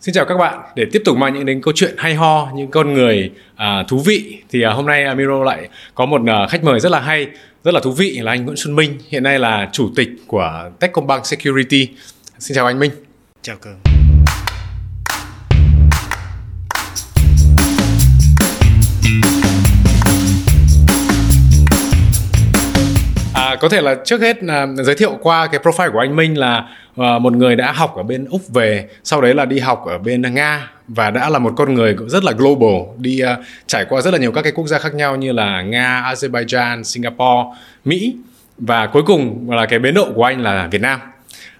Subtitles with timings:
[0.00, 0.60] Xin chào các bạn.
[0.74, 4.02] Để tiếp tục mang những đến câu chuyện hay ho, những con người à, thú
[4.06, 7.26] vị thì à, hôm nay Amiro lại có một à, khách mời rất là hay,
[7.64, 10.70] rất là thú vị là anh Nguyễn Xuân Minh, hiện nay là chủ tịch của
[10.80, 11.88] Techcombank Security.
[12.38, 12.90] Xin chào anh Minh.
[13.42, 13.78] Chào Cường.
[23.34, 26.38] À, có thể là trước hết là giới thiệu qua cái profile của anh Minh
[26.38, 26.68] là
[26.98, 29.98] uh, một người đã học ở bên Úc về, sau đấy là đi học ở
[29.98, 34.00] bên Nga và đã là một con người rất là global, đi uh, trải qua
[34.00, 38.16] rất là nhiều các cái quốc gia khác nhau như là Nga, Azerbaijan, Singapore, Mỹ
[38.58, 41.00] và cuối cùng là cái bến độ của anh là Việt Nam.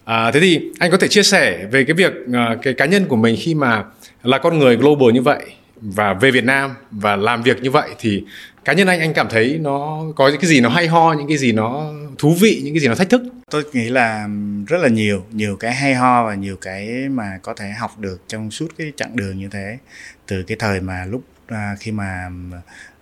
[0.04, 3.04] À, thế thì anh có thể chia sẻ về cái việc uh, cái cá nhân
[3.04, 3.84] của mình khi mà
[4.22, 5.42] là con người global như vậy
[5.80, 8.22] và về Việt Nam và làm việc như vậy thì
[8.68, 11.28] cá nhân anh anh cảm thấy nó có những cái gì nó hay ho những
[11.28, 13.22] cái gì nó thú vị những cái gì nó thách thức?
[13.50, 14.28] Tôi nghĩ là
[14.66, 18.22] rất là nhiều nhiều cái hay ho và nhiều cái mà có thể học được
[18.26, 19.78] trong suốt cái chặng đường như thế.
[20.26, 22.30] Từ cái thời mà lúc à, khi mà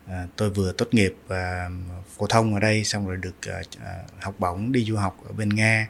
[0.09, 1.69] à, tôi vừa tốt nghiệp à,
[2.17, 5.33] phổ thông ở đây xong rồi được à, à học bổng đi du học ở
[5.33, 5.89] bên nga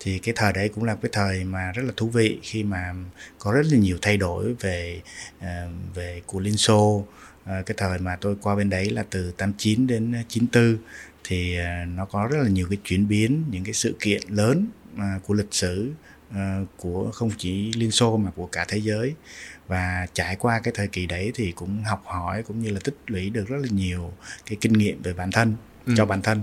[0.00, 2.94] thì cái thời đấy cũng là cái thời mà rất là thú vị khi mà
[3.38, 5.00] có rất là nhiều thay đổi về
[5.40, 7.04] à, về của liên xô
[7.48, 10.78] à, cái thời mà tôi qua bên đấy là từ 89 đến 94
[11.24, 14.66] thì à, nó có rất là nhiều cái chuyển biến những cái sự kiện lớn
[14.96, 15.90] à, của lịch sử
[16.30, 19.14] à, của không chỉ liên xô mà của cả thế giới
[19.66, 22.96] và trải qua cái thời kỳ đấy thì cũng học hỏi cũng như là tích
[23.06, 24.12] lũy được rất là nhiều
[24.46, 25.54] cái kinh nghiệm về bản thân
[25.86, 25.94] ừ.
[25.96, 26.42] cho bản thân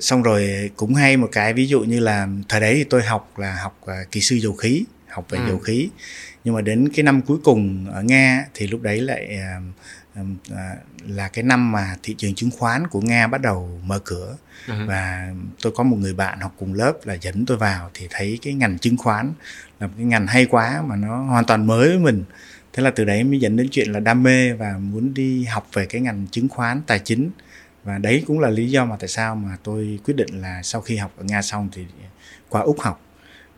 [0.00, 3.38] xong rồi cũng hay một cái ví dụ như là thời đấy thì tôi học
[3.38, 5.44] là học kỹ sư dầu khí học về ừ.
[5.48, 5.88] dầu khí
[6.44, 9.38] nhưng mà đến cái năm cuối cùng ở nga thì lúc đấy lại
[11.06, 14.86] là cái năm mà thị trường chứng khoán của nga bắt đầu mở cửa uh-huh.
[14.86, 15.32] và
[15.62, 18.54] tôi có một người bạn học cùng lớp là dẫn tôi vào thì thấy cái
[18.54, 19.32] ngành chứng khoán
[19.80, 22.24] là một cái ngành hay quá mà nó hoàn toàn mới với mình
[22.72, 25.66] thế là từ đấy mới dẫn đến chuyện là đam mê và muốn đi học
[25.72, 27.30] về cái ngành chứng khoán tài chính
[27.84, 30.80] và đấy cũng là lý do mà tại sao mà tôi quyết định là sau
[30.80, 31.86] khi học ở nga xong thì
[32.48, 33.00] qua úc học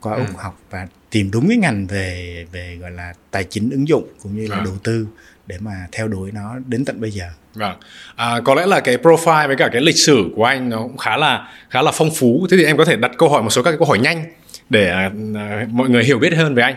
[0.00, 0.34] qua úc ừ.
[0.36, 4.36] học và tìm đúng cái ngành về về gọi là tài chính ứng dụng cũng
[4.36, 4.64] như là à.
[4.64, 5.06] đầu tư
[5.46, 7.24] để mà theo đuổi nó đến tận bây giờ.
[7.54, 7.76] Vâng,
[8.16, 10.96] à, có lẽ là cái profile với cả cái lịch sử của anh nó cũng
[10.96, 12.46] khá là khá là phong phú.
[12.50, 14.24] Thế thì em có thể đặt câu hỏi một số các cái câu hỏi nhanh
[14.70, 16.74] để à, à, mọi người hiểu biết hơn về anh.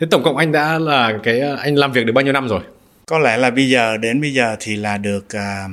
[0.00, 2.48] Thế tổng cộng anh đã là cái à, anh làm việc được bao nhiêu năm
[2.48, 2.60] rồi?
[3.06, 5.70] Có lẽ là bây giờ đến bây giờ thì là được uh,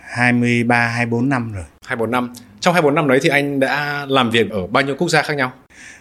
[0.00, 1.64] 23 24 năm rồi.
[1.86, 2.32] 24 năm.
[2.60, 5.34] Trong 24 năm đấy thì anh đã làm việc ở bao nhiêu quốc gia khác
[5.34, 5.52] nhau?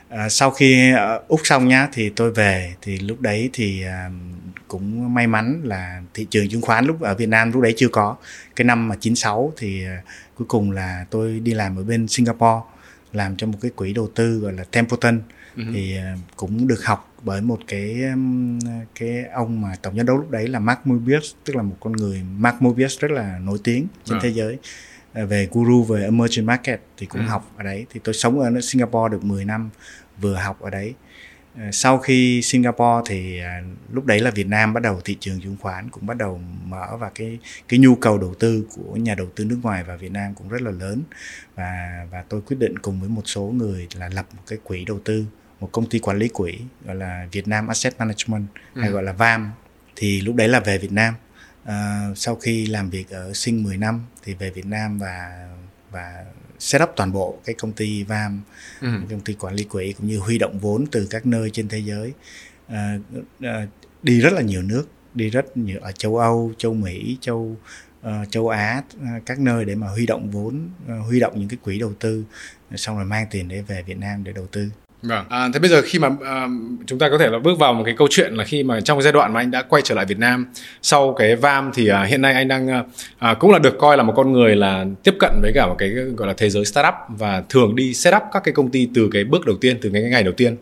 [0.09, 4.09] À, sau khi ở úc xong nhá thì tôi về thì lúc đấy thì à,
[4.67, 7.87] cũng may mắn là thị trường chứng khoán lúc ở Việt Nam lúc đấy chưa
[7.87, 8.15] có
[8.55, 10.01] cái năm mà 96 thì à,
[10.35, 12.61] cuối cùng là tôi đi làm ở bên Singapore
[13.13, 15.21] làm cho một cái quỹ đầu tư gọi là Templeton
[15.55, 15.73] uh-huh.
[15.73, 18.01] thì à, cũng được học bởi một cái
[18.95, 21.93] cái ông mà tổng giám đốc lúc đấy là Mark Mobius tức là một con
[21.93, 24.21] người Mark Mobius rất là nổi tiếng trên uh-huh.
[24.21, 24.57] thế giới
[25.13, 27.29] à, về guru về emerging market thì cũng uh-huh.
[27.29, 29.69] học ở đấy thì tôi sống ở Singapore được 10 năm
[30.21, 30.93] vừa học ở đấy
[31.71, 33.61] sau khi Singapore thì à,
[33.91, 36.97] lúc đấy là Việt Nam bắt đầu thị trường chứng khoán cũng bắt đầu mở
[36.99, 40.11] và cái cái nhu cầu đầu tư của nhà đầu tư nước ngoài và Việt
[40.11, 41.03] Nam cũng rất là lớn.
[41.55, 44.85] Và và tôi quyết định cùng với một số người là lập một cái quỹ
[44.85, 45.25] đầu tư
[45.59, 48.81] một công ty quản lý quỹ gọi là Việt Nam Asset Management ừ.
[48.81, 49.51] hay gọi là VAM.
[49.95, 51.13] Thì lúc đấy là về Việt Nam.
[51.63, 55.47] À, sau khi làm việc ở Sing 10 năm thì về Việt Nam và
[55.91, 56.25] và
[56.59, 58.41] set up toàn bộ cái công ty VAM,
[58.81, 58.87] ừ.
[59.09, 61.79] công ty quản lý quỹ cũng như huy động vốn từ các nơi trên thế
[61.79, 62.13] giới
[62.67, 62.99] à,
[63.41, 63.67] à,
[64.03, 67.57] đi rất là nhiều nước, đi rất nhiều ở châu Âu, châu Mỹ, châu
[68.07, 68.83] uh, châu Á
[69.25, 72.23] các nơi để mà huy động vốn, uh, huy động những cái quỹ đầu tư
[72.75, 74.69] xong rồi mang tiền để về Việt Nam để đầu tư.
[75.07, 75.25] Vâng.
[75.29, 76.47] À, thế bây giờ khi mà à,
[76.85, 78.97] chúng ta có thể là bước vào một cái câu chuyện là khi mà trong
[78.97, 80.45] cái giai đoạn mà anh đã quay trở lại Việt Nam
[80.81, 82.83] sau cái VAM thì à, hiện nay anh đang à,
[83.17, 85.75] à, cũng là được coi là một con người là tiếp cận với cả một
[85.77, 88.89] cái gọi là thế giới startup và thường đi set up các cái công ty
[88.93, 90.57] từ cái bước đầu tiên từ cái ngày đầu tiên.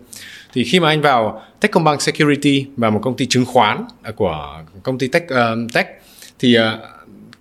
[0.54, 4.62] Thì khi mà anh vào Techcombank Security và một công ty chứng khoán à, của
[4.84, 5.88] công ty Tech uh, Tech
[6.40, 6.64] thì uh,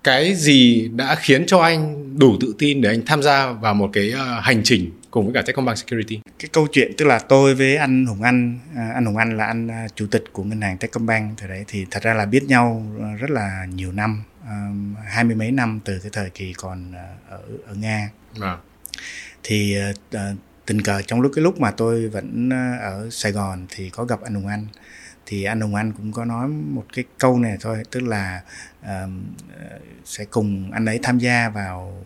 [0.05, 3.90] cái gì đã khiến cho anh đủ tự tin để anh tham gia vào một
[3.93, 6.20] cái uh, hành trình cùng với cả Techcombank Security.
[6.38, 9.46] Cái câu chuyện tức là tôi với anh Hùng Anh, à, anh Hùng Anh là
[9.46, 12.42] anh à, chủ tịch của ngân hàng Techcombank thời đấy thì thật ra là biết
[12.42, 12.86] nhau
[13.18, 14.22] rất là nhiều năm,
[15.06, 18.10] hai mươi mấy năm từ cái thời kỳ còn à, ở ở Nga.
[18.40, 18.56] À.
[19.42, 19.76] Thì
[20.66, 22.50] tình cờ trong lúc cái lúc mà tôi vẫn
[22.80, 24.66] ở Sài Gòn thì có gặp anh Hùng Anh
[25.26, 28.42] thì anh Hùng Anh cũng có nói một cái câu này thôi tức là
[28.82, 29.10] uh,
[30.04, 32.04] sẽ cùng anh ấy tham gia vào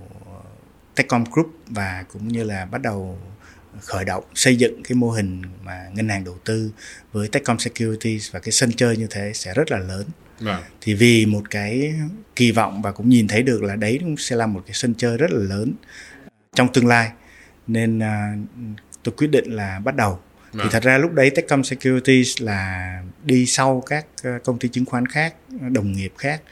[0.96, 3.18] Techcom Group và cũng như là bắt đầu
[3.80, 6.70] khởi động xây dựng cái mô hình mà ngân hàng đầu tư
[7.12, 10.04] với Techcom Securities và cái sân chơi như thế sẽ rất là lớn.
[10.40, 10.62] Vâng.
[10.80, 11.94] Thì vì một cái
[12.36, 14.94] kỳ vọng và cũng nhìn thấy được là đấy cũng sẽ là một cái sân
[14.94, 15.72] chơi rất là lớn
[16.54, 17.10] trong tương lai
[17.66, 18.48] nên uh,
[19.02, 20.18] tôi quyết định là bắt đầu.
[20.52, 20.64] Vâng.
[20.64, 24.84] Thì thật ra lúc đấy Techcom Securities là đi sau các uh, công ty chứng
[24.84, 25.34] khoán khác,
[25.70, 26.42] đồng nghiệp khác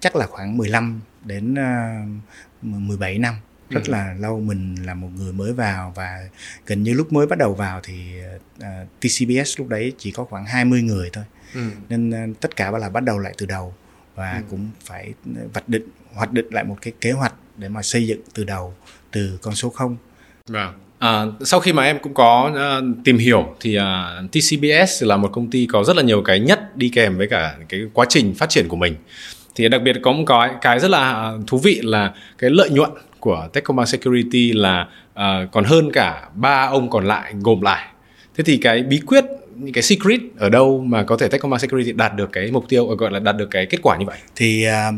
[0.00, 3.34] chắc là khoảng 15 đến uh, 17 năm
[3.70, 3.92] rất ừ.
[3.92, 6.28] là lâu mình là một người mới vào và
[6.66, 7.94] gần như lúc mới bắt đầu vào thì
[8.36, 11.24] uh, à, TCBS lúc đấy chỉ có khoảng 20 người thôi
[11.54, 11.60] ừ.
[11.88, 13.74] nên uh, tất cả là bắt đầu lại từ đầu
[14.14, 14.42] và ừ.
[14.50, 15.12] cũng phải
[15.54, 18.74] vạch định hoạch định lại một cái kế hoạch để mà xây dựng từ đầu
[19.10, 19.96] từ con số không
[20.46, 25.16] vâng À, sau khi mà em cũng có uh, tìm hiểu thì uh, TCBS là
[25.16, 28.06] một công ty có rất là nhiều cái nhất đi kèm với cả cái quá
[28.08, 28.94] trình phát triển của mình
[29.54, 32.90] thì đặc biệt có một cái cái rất là thú vị là cái lợi nhuận
[33.20, 37.86] của Techcombank Security là uh, còn hơn cả ba ông còn lại gồm lại.
[38.36, 39.24] Thế thì cái bí quyết
[39.56, 42.86] những cái secret ở đâu mà có thể Techcombank Security đạt được cái mục tiêu
[42.86, 44.18] gọi là đạt được cái kết quả như vậy?
[44.36, 44.94] Thì uh,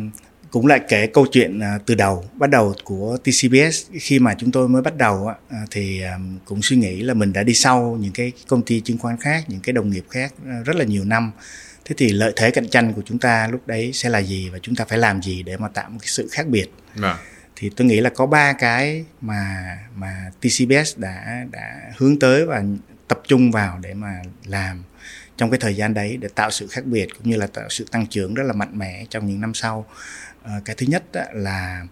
[0.51, 4.53] cũng lại kể câu chuyện uh, từ đầu bắt đầu của TCBS khi mà chúng
[4.53, 5.35] tôi mới bắt đầu uh,
[5.71, 8.99] thì um, cũng suy nghĩ là mình đã đi sau những cái công ty chứng
[8.99, 10.35] khoán khác những cái đồng nghiệp khác
[10.65, 11.31] rất là nhiều năm.
[11.85, 14.59] Thế thì lợi thế cạnh tranh của chúng ta lúc đấy sẽ là gì và
[14.63, 16.67] chúng ta phải làm gì để mà tạo một cái sự khác biệt?
[17.01, 17.19] À
[17.61, 22.63] thì tôi nghĩ là có ba cái mà mà TCBS đã đã hướng tới và
[23.09, 24.83] tập trung vào để mà làm
[25.37, 27.87] trong cái thời gian đấy để tạo sự khác biệt cũng như là tạo sự
[27.91, 29.87] tăng trưởng rất là mạnh mẽ trong những năm sau.
[30.43, 31.87] Ờ, cái thứ nhất là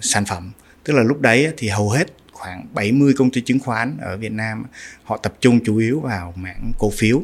[0.00, 0.52] sản phẩm.
[0.84, 4.32] Tức là lúc đấy thì hầu hết khoảng 70 công ty chứng khoán ở Việt
[4.32, 4.64] Nam
[5.04, 7.22] họ tập trung chủ yếu vào mảng cổ phiếu.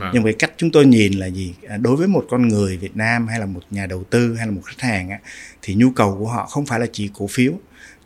[0.00, 0.10] À.
[0.14, 2.96] nhưng cái cách chúng tôi nhìn là gì à, đối với một con người Việt
[2.96, 5.18] Nam hay là một nhà đầu tư hay là một khách hàng á,
[5.62, 7.52] thì nhu cầu của họ không phải là chỉ cổ phiếu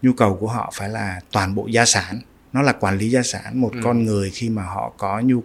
[0.03, 2.21] nhu cầu của họ phải là toàn bộ gia sản
[2.53, 3.81] nó là quản lý gia sản một ừ.
[3.85, 5.43] con người khi mà họ có nhu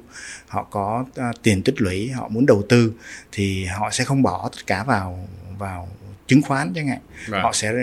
[0.48, 2.94] họ có uh, tiền tích lũy họ muốn đầu tư
[3.32, 5.28] thì họ sẽ không bỏ tất cả vào
[5.58, 5.90] vào
[6.28, 7.42] chứng khoán chẳng hạn vâng.
[7.44, 7.74] họ sẽ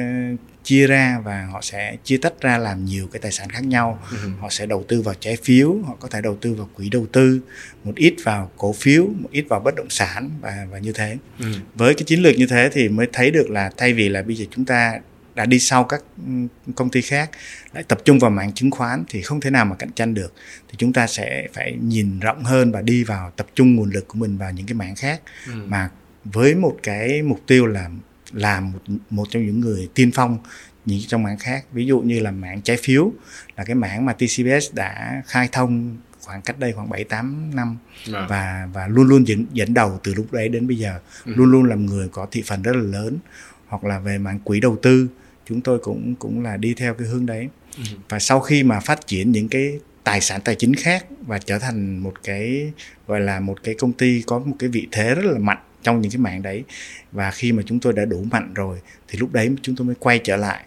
[0.67, 3.99] chia ra và họ sẽ chia tách ra làm nhiều cái tài sản khác nhau
[4.11, 4.17] ừ.
[4.41, 7.07] họ sẽ đầu tư vào trái phiếu họ có thể đầu tư vào quỹ đầu
[7.13, 7.41] tư
[7.85, 11.17] một ít vào cổ phiếu một ít vào bất động sản và và như thế
[11.39, 11.47] ừ.
[11.75, 14.37] với cái chiến lược như thế thì mới thấy được là thay vì là bây
[14.37, 15.01] giờ chúng ta
[15.35, 16.33] đã đi sau các ừ,
[16.75, 17.31] công ty khác
[17.73, 20.35] lại tập trung vào mạng chứng khoán thì không thể nào mà cạnh tranh được
[20.69, 24.09] thì chúng ta sẽ phải nhìn rộng hơn và đi vào tập trung nguồn lực
[24.09, 25.53] của mình vào những cái mảng khác ừ.
[25.67, 25.91] mà
[26.25, 27.89] với một cái mục tiêu là
[28.33, 28.79] làm một,
[29.11, 30.39] một trong những người tiên phong
[30.87, 33.13] những trong mảng khác ví dụ như là mảng trái phiếu
[33.57, 35.97] là cái mảng mà TCBS đã khai thông
[36.27, 37.77] khoảng cách đây khoảng 7 8 năm
[38.13, 38.27] à.
[38.29, 41.33] và và luôn luôn dẫn dẫn đầu từ lúc đấy đến bây giờ ừ.
[41.37, 43.19] luôn luôn làm người có thị phần rất là lớn
[43.67, 45.09] hoặc là về mảng quỹ đầu tư
[45.49, 47.83] chúng tôi cũng cũng là đi theo cái hướng đấy ừ.
[48.09, 51.59] và sau khi mà phát triển những cái tài sản tài chính khác và trở
[51.59, 52.73] thành một cái
[53.07, 56.01] gọi là một cái công ty có một cái vị thế rất là mạnh trong
[56.01, 56.65] những cái mạng đấy.
[57.13, 59.95] Và khi mà chúng tôi đã đủ mạnh rồi thì lúc đấy chúng tôi mới
[60.01, 60.65] quay trở lại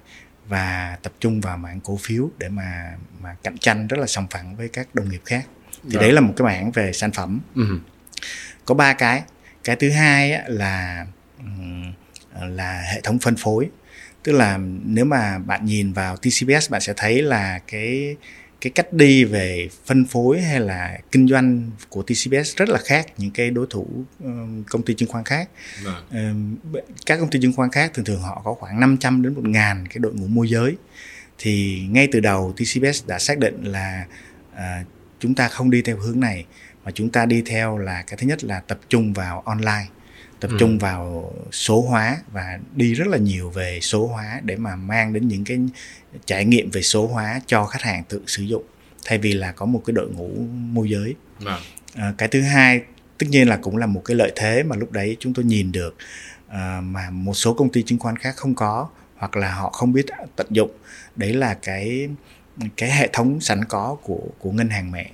[0.47, 4.27] và tập trung vào mảng cổ phiếu để mà mà cạnh tranh rất là sòng
[4.31, 5.45] phẳng với các đồng nghiệp khác.
[5.83, 6.03] Thì rồi.
[6.03, 7.39] đấy là một cái mảng về sản phẩm.
[7.55, 7.79] Ừ.
[8.65, 9.23] có ba cái.
[9.63, 11.05] Cái thứ hai là
[12.41, 13.69] là hệ thống phân phối.
[14.23, 18.15] Tức là nếu mà bạn nhìn vào TCBS bạn sẽ thấy là cái
[18.61, 23.07] cái cách đi về phân phối hay là kinh doanh của TCBS rất là khác
[23.17, 23.87] những cái đối thủ
[24.69, 25.49] công ty chứng khoán khác.
[25.83, 26.55] Vâng.
[27.05, 29.87] Các công ty chứng khoán khác thường thường họ có khoảng 500 đến 1 ngàn
[29.87, 30.75] cái đội ngũ môi giới.
[31.37, 34.05] Thì ngay từ đầu TCBS đã xác định là
[34.55, 34.83] à,
[35.19, 36.45] chúng ta không đi theo hướng này
[36.85, 39.85] mà chúng ta đi theo là cái thứ nhất là tập trung vào online
[40.39, 40.57] tập ừ.
[40.59, 45.13] trung vào số hóa và đi rất là nhiều về số hóa để mà mang
[45.13, 45.57] đến những cái
[46.25, 48.63] trải nghiệm về số hóa cho khách hàng tự sử dụng
[49.05, 51.59] thay vì là có một cái đội ngũ môi giới à.
[51.95, 52.81] À, cái thứ hai
[53.17, 55.71] tất nhiên là cũng là một cái lợi thế mà lúc đấy chúng tôi nhìn
[55.71, 55.95] được
[56.47, 59.93] à, mà một số công ty chứng khoán khác không có hoặc là họ không
[59.93, 60.71] biết tận dụng
[61.15, 62.09] đấy là cái
[62.77, 65.11] cái hệ thống sẵn có của của ngân hàng mẹ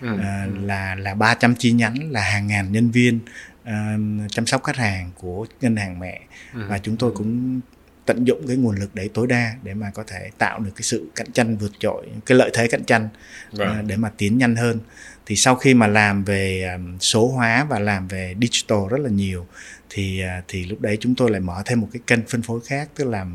[0.00, 0.18] ừ.
[0.20, 3.18] à, là là 300 chi nhánh là hàng ngàn nhân viên
[3.62, 6.20] uh, chăm sóc khách hàng của ngân hàng mẹ
[6.54, 6.60] ừ.
[6.68, 7.60] và chúng tôi cũng
[8.06, 10.82] tận dụng cái nguồn lực đấy tối đa để mà có thể tạo được cái
[10.82, 13.08] sự cạnh tranh vượt trội cái lợi thế cạnh tranh
[13.52, 13.78] vâng.
[13.80, 14.78] uh, để mà tiến nhanh hơn
[15.26, 19.10] thì sau khi mà làm về um, số hóa và làm về digital rất là
[19.10, 19.46] nhiều
[19.90, 22.60] thì uh, thì lúc đấy chúng tôi lại mở thêm một cái kênh phân phối
[22.60, 23.26] khác tức là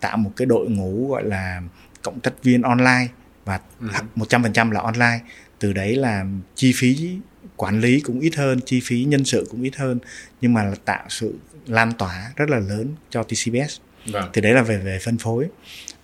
[0.00, 1.62] tạo một cái đội ngũ gọi là
[2.02, 3.06] cộng tác viên online
[3.44, 3.86] và ừ.
[4.14, 5.20] một trăm phần trăm là online
[5.58, 7.16] từ đấy là chi phí
[7.56, 9.98] quản lý cũng ít hơn chi phí nhân sự cũng ít hơn
[10.40, 14.30] nhưng mà là tạo sự lan tỏa rất là lớn cho TCBS vâng.
[14.32, 15.48] thì đấy là về về phân phối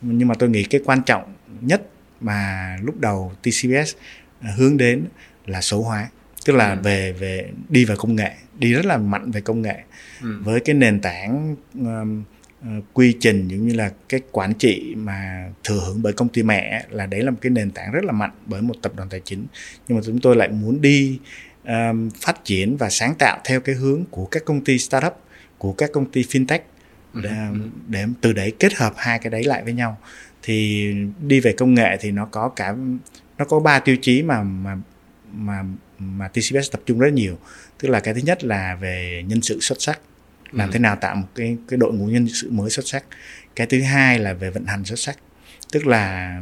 [0.03, 1.83] nhưng mà tôi nghĩ cái quan trọng nhất
[2.21, 3.95] mà lúc đầu TCBS
[4.41, 5.05] à, hướng đến
[5.47, 6.09] là số hóa
[6.47, 6.79] tức là ừ.
[6.83, 9.77] về về đi vào công nghệ đi rất là mạnh về công nghệ
[10.23, 10.29] ừ.
[10.43, 12.25] với cái nền tảng um,
[12.79, 16.43] uh, quy trình cũng như là cái quản trị mà thừa hưởng bởi công ty
[16.43, 19.09] mẹ là đấy là một cái nền tảng rất là mạnh bởi một tập đoàn
[19.09, 19.47] tài chính
[19.89, 21.19] nhưng mà chúng tôi lại muốn đi
[21.65, 25.13] um, phát triển và sáng tạo theo cái hướng của các công ty startup
[25.59, 26.61] của các công ty fintech.
[27.23, 27.31] Để,
[27.89, 29.99] để từ đấy kết hợp hai cái đấy lại với nhau.
[30.43, 32.75] Thì đi về công nghệ thì nó có cả
[33.39, 34.77] nó có ba tiêu chí mà mà
[35.33, 35.65] mà
[35.99, 37.39] mà TCBS tập trung rất nhiều.
[37.79, 40.01] Tức là cái thứ nhất là về nhân sự xuất sắc.
[40.53, 40.73] Làm ừ.
[40.73, 43.05] thế nào tạo một cái cái đội ngũ nhân sự mới xuất sắc.
[43.57, 45.19] Cái thứ hai là về vận hành xuất sắc.
[45.73, 46.41] Tức là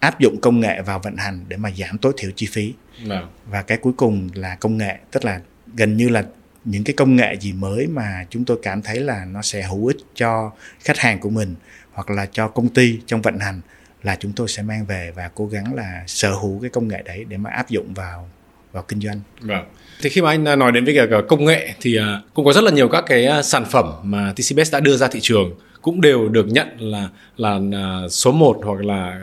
[0.00, 2.74] áp dụng công nghệ vào vận hành để mà giảm tối thiểu chi phí.
[3.06, 3.28] Vâng.
[3.46, 4.98] và cái cuối cùng là công nghệ.
[5.10, 5.40] Tức là
[5.76, 6.24] gần như là
[6.70, 9.86] những cái công nghệ gì mới mà chúng tôi cảm thấy là nó sẽ hữu
[9.86, 11.54] ích cho khách hàng của mình
[11.92, 13.60] hoặc là cho công ty trong vận hành
[14.02, 17.02] là chúng tôi sẽ mang về và cố gắng là sở hữu cái công nghệ
[17.04, 18.28] đấy để mà áp dụng vào
[18.72, 19.20] vào kinh doanh.
[19.40, 19.64] Vâng.
[20.02, 22.52] Thì khi mà anh à, nói đến với cả công nghệ thì à, cũng có
[22.52, 25.54] rất là nhiều các cái à, sản phẩm mà TCBS đã đưa ra thị trường
[25.82, 27.58] cũng đều được nhận là là
[28.10, 29.20] số 1 hoặc là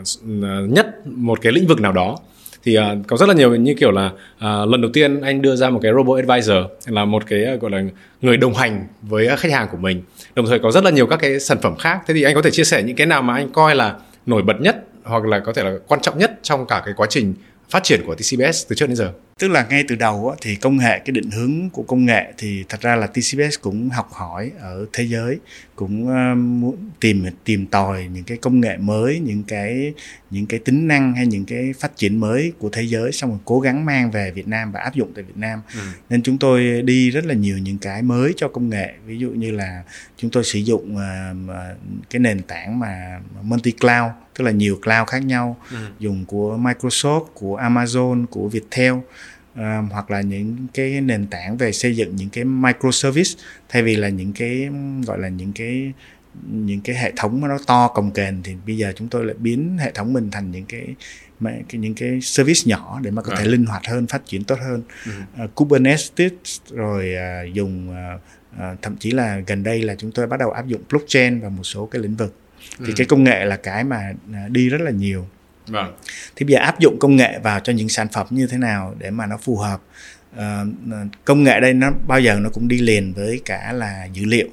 [0.70, 2.18] nhất một cái lĩnh vực nào đó
[2.66, 5.56] thì uh, có rất là nhiều như kiểu là uh, lần đầu tiên anh đưa
[5.56, 6.58] ra một cái robot advisor
[6.88, 7.82] là một cái uh, gọi là
[8.22, 10.02] người đồng hành với khách hàng của mình
[10.36, 12.42] đồng thời có rất là nhiều các cái sản phẩm khác thế thì anh có
[12.42, 13.96] thể chia sẻ những cái nào mà anh coi là
[14.26, 17.08] nổi bật nhất hoặc là có thể là quan trọng nhất trong cả cái quá
[17.10, 17.34] trình
[17.70, 19.12] phát triển của TCBS từ trước đến giờ?
[19.40, 22.64] Tức là ngay từ đầu thì công nghệ cái định hướng của công nghệ thì
[22.70, 25.40] thật ra là TCBS cũng học hỏi ở thế giới
[25.76, 29.94] cũng ờ, muốn tìm tìm tòi những cái công nghệ mới những cái
[30.32, 33.40] những cái tính năng hay những cái phát triển mới của thế giới xong rồi
[33.46, 35.80] cố gắng mang về Việt Nam và áp dụng tại Việt Nam ừ.
[36.10, 39.30] nên chúng tôi đi rất là nhiều những cái mới cho công nghệ ví dụ
[39.30, 39.84] như là
[40.18, 41.56] chúng tôi sử dụng uh,
[42.10, 45.78] cái nền tảng mà multi cloud tức là nhiều cloud khác nhau ừ.
[46.00, 48.94] dùng của Microsoft của Amazon của Viettel
[49.60, 53.32] uh, hoặc là những cái nền tảng về xây dựng những cái microservice
[53.70, 54.70] thay vì là những cái
[55.06, 55.94] gọi là những cái
[56.52, 59.36] những cái hệ thống mà nó to cồng kềnh thì bây giờ chúng tôi lại
[59.40, 60.96] biến hệ thống mình thành những cái
[61.40, 63.40] cái những cái service nhỏ để mà có à.
[63.40, 65.44] thể linh hoạt hơn phát triển tốt hơn ừ.
[65.44, 68.22] uh, Kubernetes rồi uh, dùng uh,
[68.56, 71.50] uh, thậm chí là gần đây là chúng tôi bắt đầu áp dụng blockchain vào
[71.50, 72.36] một số cái lĩnh vực
[72.80, 72.94] thì ừ.
[72.96, 74.14] cái công nghệ là cái mà
[74.50, 75.28] đi rất là nhiều
[75.68, 75.94] vâng.
[76.36, 78.96] thì bây giờ áp dụng công nghệ vào cho những sản phẩm như thế nào
[78.98, 79.82] để mà nó phù hợp
[80.36, 80.42] uh,
[81.26, 84.48] công nghệ đây nó bao giờ nó cũng đi liền với cả là dữ liệu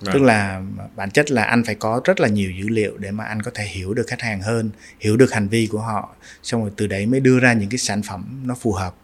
[0.00, 0.14] Vâng.
[0.14, 0.62] tức là
[0.96, 3.50] bản chất là anh phải có rất là nhiều dữ liệu để mà anh có
[3.54, 4.70] thể hiểu được khách hàng hơn
[5.00, 7.78] hiểu được hành vi của họ xong rồi từ đấy mới đưa ra những cái
[7.78, 8.94] sản phẩm nó phù hợp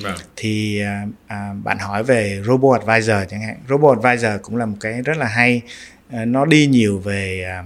[0.00, 0.16] vâng.
[0.36, 4.76] thì à, à, bạn hỏi về robot advisor chẳng hạn robot advisor cũng là một
[4.80, 5.62] cái rất là hay
[6.10, 7.64] à, nó đi nhiều về à,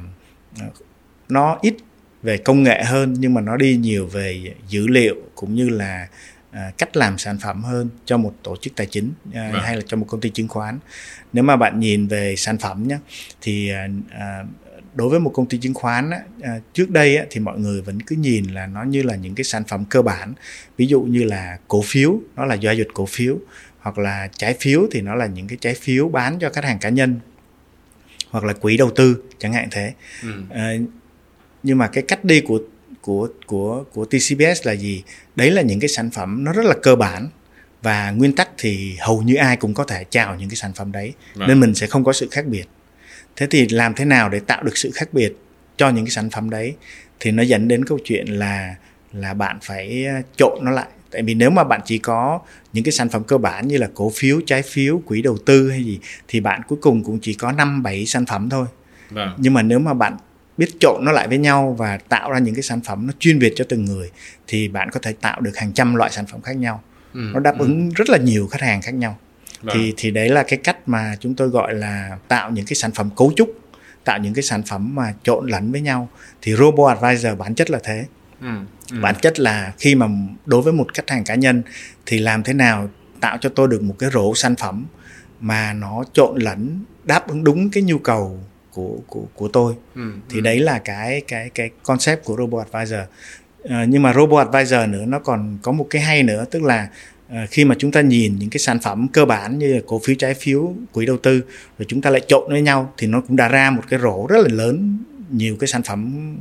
[1.29, 1.75] nó ít
[2.23, 6.09] về công nghệ hơn nhưng mà nó đi nhiều về dữ liệu cũng như là
[6.51, 9.63] à, cách làm sản phẩm hơn cho một tổ chức tài chính à, vâng.
[9.63, 10.79] hay là cho một công ty chứng khoán
[11.33, 12.99] nếu mà bạn nhìn về sản phẩm nhé
[13.41, 13.71] thì
[14.11, 14.45] à,
[14.95, 16.11] đối với một công ty chứng khoán
[16.73, 19.65] trước đây thì mọi người vẫn cứ nhìn là nó như là những cái sản
[19.65, 20.33] phẩm cơ bản
[20.77, 23.39] ví dụ như là cổ phiếu nó là giao dịch cổ phiếu
[23.81, 26.79] hoặc là trái phiếu thì nó là những cái trái phiếu bán cho khách hàng
[26.79, 27.21] cá nhân
[28.31, 30.29] hoặc là quỹ đầu tư chẳng hạn thế ừ.
[31.63, 32.59] Nhưng mà cái cách đi của
[33.01, 35.03] của của của TCBS là gì?
[35.37, 37.29] Đấy là những cái sản phẩm nó rất là cơ bản.
[37.83, 40.93] Và nguyên tắc thì hầu như ai cũng có thể chào những cái sản phẩm
[40.93, 41.13] đấy.
[41.35, 41.49] Vâng.
[41.49, 42.65] nên mình sẽ không có sự khác biệt.
[43.37, 45.33] Thế thì làm thế nào để tạo được sự khác biệt
[45.77, 46.75] cho những cái sản phẩm đấy?
[47.21, 48.75] Thì nó dẫn đến câu chuyện là
[49.13, 50.87] là bạn phải ờ, trộn nó lại.
[51.11, 52.41] Tại vì nếu mà bạn chỉ có
[52.73, 55.71] những cái sản phẩm cơ bản như là cổ phiếu trái phiếu quỹ đầu tư
[55.71, 58.67] hay gì thì bạn cuối cùng cũng chỉ có năm bảy sản phẩm thôi.
[59.11, 59.35] Vâng.
[59.39, 60.17] nhưng mà nếu mà bạn
[60.59, 63.39] biết trộn nó lại với nhau và tạo ra những cái sản phẩm nó chuyên
[63.39, 64.11] biệt cho từng người
[64.47, 66.83] thì bạn có thể tạo được hàng trăm loại sản phẩm khác nhau
[67.15, 67.65] ừ, nó đáp ừ.
[67.65, 69.19] ứng rất là nhiều khách hàng khác nhau
[69.63, 69.77] vâng.
[69.79, 72.91] thì thì đấy là cái cách mà chúng tôi gọi là tạo những cái sản
[72.93, 73.59] phẩm cấu trúc
[74.05, 76.09] tạo những cái sản phẩm mà trộn lẫn với nhau
[76.43, 78.05] thì robot advisor bản chất là thế
[78.41, 78.49] ừ,
[78.91, 78.97] ừ.
[79.01, 80.07] bản chất là khi mà
[80.47, 81.63] đối với một khách hàng cá nhân
[82.07, 82.89] thì làm thế nào
[83.21, 84.87] tạo cho tôi được một cái rổ sản phẩm
[85.41, 88.41] mà nó trộn lẫn đáp ứng đúng cái nhu cầu
[88.73, 90.41] của của của tôi ừ, thì ừ.
[90.41, 93.01] đấy là cái cái cái concept của robot advisor
[93.65, 96.89] à, nhưng mà robot advisor nữa nó còn có một cái hay nữa tức là
[97.29, 100.17] à, khi mà chúng ta nhìn những cái sản phẩm cơ bản như cổ phiếu
[100.19, 101.43] trái phiếu quỹ đầu tư
[101.79, 104.27] rồi chúng ta lại trộn với nhau thì nó cũng đã ra một cái rổ
[104.27, 104.99] rất là lớn
[105.31, 106.33] nhiều cái sản phẩm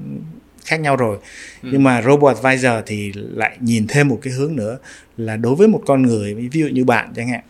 [0.66, 1.18] khác nhau rồi
[1.64, 1.70] ừ.
[1.72, 4.78] nhưng mà robot advisor thì lại nhìn thêm một cái hướng nữa
[5.18, 7.42] là đối với một con người ví dụ như bạn chẳng hạn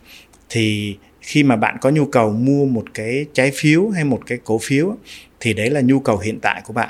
[0.49, 4.37] thì khi mà bạn có nhu cầu mua một cái trái phiếu hay một cái
[4.43, 4.95] cổ phiếu
[5.39, 6.89] thì đấy là nhu cầu hiện tại của bạn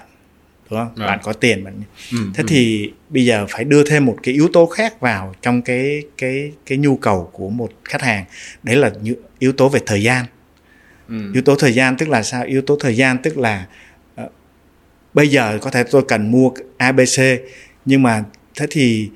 [0.70, 1.08] đúng không Vâng.
[1.08, 1.74] bạn có tiền bạn
[2.12, 2.46] Ừ, thế ừ.
[2.48, 6.52] thì bây giờ phải đưa thêm một cái yếu tố khác vào trong cái cái
[6.66, 8.26] cái nhu cầu của một khách hàng
[8.64, 8.92] đấy là
[9.40, 10.26] yếu tố về thời gian
[11.08, 11.16] Ừ.
[11.34, 13.66] yếu tố thời gian tức là sao yếu tố thời gian tức là
[14.16, 14.30] ờ,
[15.14, 17.22] bây giờ có thể tôi cần mua abc
[17.86, 18.24] nhưng mà
[18.56, 19.10] thế thì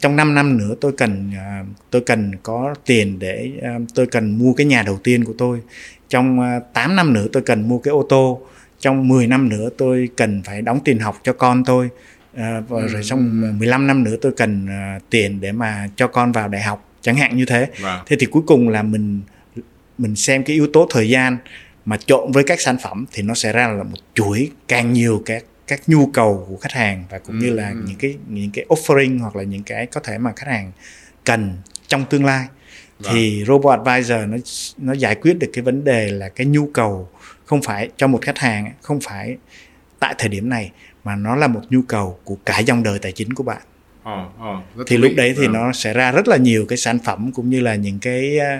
[0.00, 4.38] trong 5 năm nữa tôi cần ờ, tôi cần có tiền để ờ, tôi cần
[4.38, 5.60] mua cái nhà đầu tiên của tôi.
[6.08, 8.40] Trong uh, 8 năm nữa tôi cần mua cái ô tô.
[8.78, 11.88] Trong 10 năm nữa tôi cần phải đóng tiền học cho con tôi.
[12.36, 16.06] Ờ, và Ừ, rồi trong 15 năm nữa tôi cần ờ, tiền để mà cho
[16.06, 16.88] con vào đại học.
[17.00, 17.68] Chẳng hạn như thế.
[17.80, 18.00] Vâng.
[18.06, 19.20] thế thì cuối cùng là mình
[19.98, 21.36] mình xem cái yếu tố thời gian
[21.84, 25.22] mà trộn với các sản phẩm thì nó sẽ ra là một chuỗi càng nhiều
[25.26, 27.76] các các nhu cầu của khách hàng và cũng như là Ừ.
[27.86, 30.72] những cái những cái offering hoặc là những cái có thể mà khách hàng
[31.24, 31.56] cần
[31.88, 32.46] trong tương lai
[32.98, 33.12] Vâng.
[33.14, 34.36] thì Robo Advisor nó
[34.78, 37.08] nó giải quyết được cái vấn đề là cái nhu cầu
[37.44, 39.36] không phải cho một khách hàng không phải
[39.98, 40.70] tại thời điểm này
[41.04, 43.62] mà nó là một nhu cầu của cả dòng đời tài chính của bạn
[44.02, 45.52] Ờ, ờ, thì lúc đấy thì Vâng.
[45.52, 48.56] nó sẽ ra rất là nhiều cái sản phẩm cũng như là những cái ờ,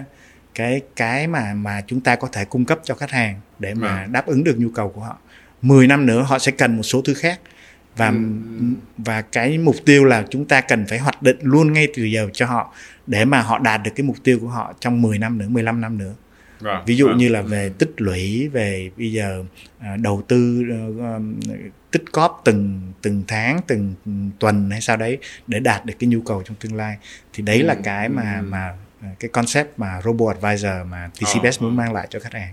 [0.55, 4.01] cái cái mà mà chúng ta có thể cung cấp cho khách hàng để mà
[4.03, 4.13] Vâng.
[4.13, 5.19] đáp ứng được nhu cầu của họ
[5.63, 7.41] 10 năm nữa họ sẽ cần một số thứ khác
[7.97, 8.15] và Ừ.
[8.99, 12.29] và cái mục tiêu là chúng ta cần phải hoạch định luôn ngay từ giờ
[12.33, 12.75] cho họ
[13.07, 15.81] để mà họ đạt được cái mục tiêu của họ trong 10 năm nữa 15
[15.81, 16.15] năm nữa
[16.61, 17.19] Vâng, ví dụ vâng.
[17.19, 19.45] như là về tích lũy về bây giờ
[19.79, 20.63] à, đầu tư
[21.01, 21.41] ờ, um,
[21.91, 23.95] tích cóp từng từng tháng từng
[24.39, 26.97] tuần hay sao đấy để đạt được cái nhu cầu trong tương lai
[27.33, 28.47] thì đấy là Ừ, cái mà ừ.
[28.47, 28.73] mà
[29.03, 31.83] à, cái concept mà robo advisor mà TCBS Ờ, muốn ờ.
[31.85, 32.53] mang lại cho khách hàng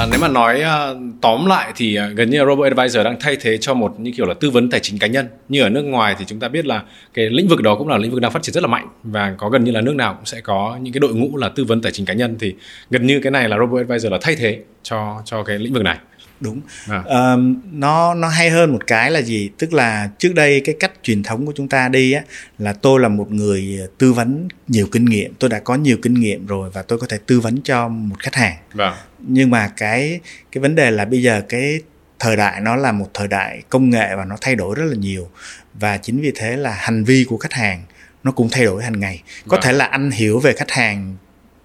[0.00, 3.16] À, nếu mà nói ờ, tóm lại thì ờ, gần như là Robo Advisor đang
[3.20, 5.26] thay thế cho một như kiểu là tư vấn tài chính cá nhân.
[5.48, 6.82] Như ở nước ngoài thì chúng ta biết là
[7.14, 9.34] cái lĩnh vực đó cũng là lĩnh vực đang phát triển rất là mạnh và
[9.38, 11.64] có gần như là nước nào cũng sẽ có những cái đội ngũ là tư
[11.64, 12.54] vấn tài chính cá nhân thì
[12.90, 15.82] gần như cái này là Robo Advisor là thay thế cho cho cái lĩnh vực
[15.82, 15.96] này
[16.40, 17.02] đúng À.
[17.06, 20.92] Ờm, nó nó hay hơn một cái là gì tức là trước đây cái cách
[21.02, 22.22] truyền thống của chúng ta đi á
[22.58, 26.14] là tôi là một người tư vấn nhiều kinh nghiệm tôi đã có nhiều kinh
[26.14, 28.94] nghiệm rồi và tôi có thể tư vấn cho một khách hàng Vâng.
[29.18, 30.20] nhưng mà cái
[30.52, 31.80] cái vấn đề là bây giờ cái
[32.18, 34.94] thời đại nó là một thời đại công nghệ và nó thay đổi rất là
[34.96, 35.28] nhiều
[35.74, 37.82] và chính vì thế là hành vi của khách hàng
[38.24, 39.60] nó cũng thay đổi hàng ngày có Vâng.
[39.64, 41.16] thể là anh hiểu về khách hàng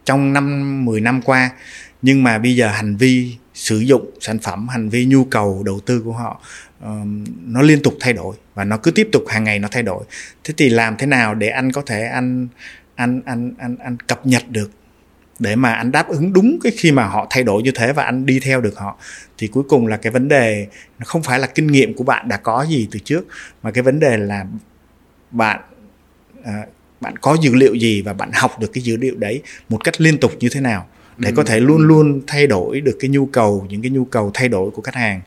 [0.05, 1.49] trong năm 10 năm qua
[2.01, 5.79] nhưng mà bây giờ hành vi sử dụng sản phẩm hành vi nhu cầu đầu
[5.79, 6.41] tư của họ
[6.83, 6.89] uh,
[7.45, 10.03] nó liên tục thay đổi và nó cứ tiếp tục hàng ngày nó thay đổi.
[10.43, 12.47] Thế thì làm thế nào để anh có thể anh
[12.95, 14.71] anh anh anh anh cập nhật được
[15.39, 18.03] để mà anh đáp ứng đúng cái khi mà họ thay đổi như thế và
[18.03, 18.97] anh đi theo được họ?
[19.37, 20.67] Thì cuối cùng là cái vấn đề
[20.99, 23.27] nó không phải là kinh nghiệm của bạn đã có gì từ trước
[23.63, 24.45] mà cái vấn đề là
[25.31, 25.61] bạn
[26.39, 26.45] uh,
[27.01, 30.01] bạn có dữ liệu gì và bạn học được cái dữ liệu đấy một cách
[30.01, 30.87] liên tục như thế nào?
[31.17, 34.31] Để có thể luôn luôn thay đổi được cái nhu cầu những cái nhu cầu
[34.33, 35.21] thay đổi của khách hàng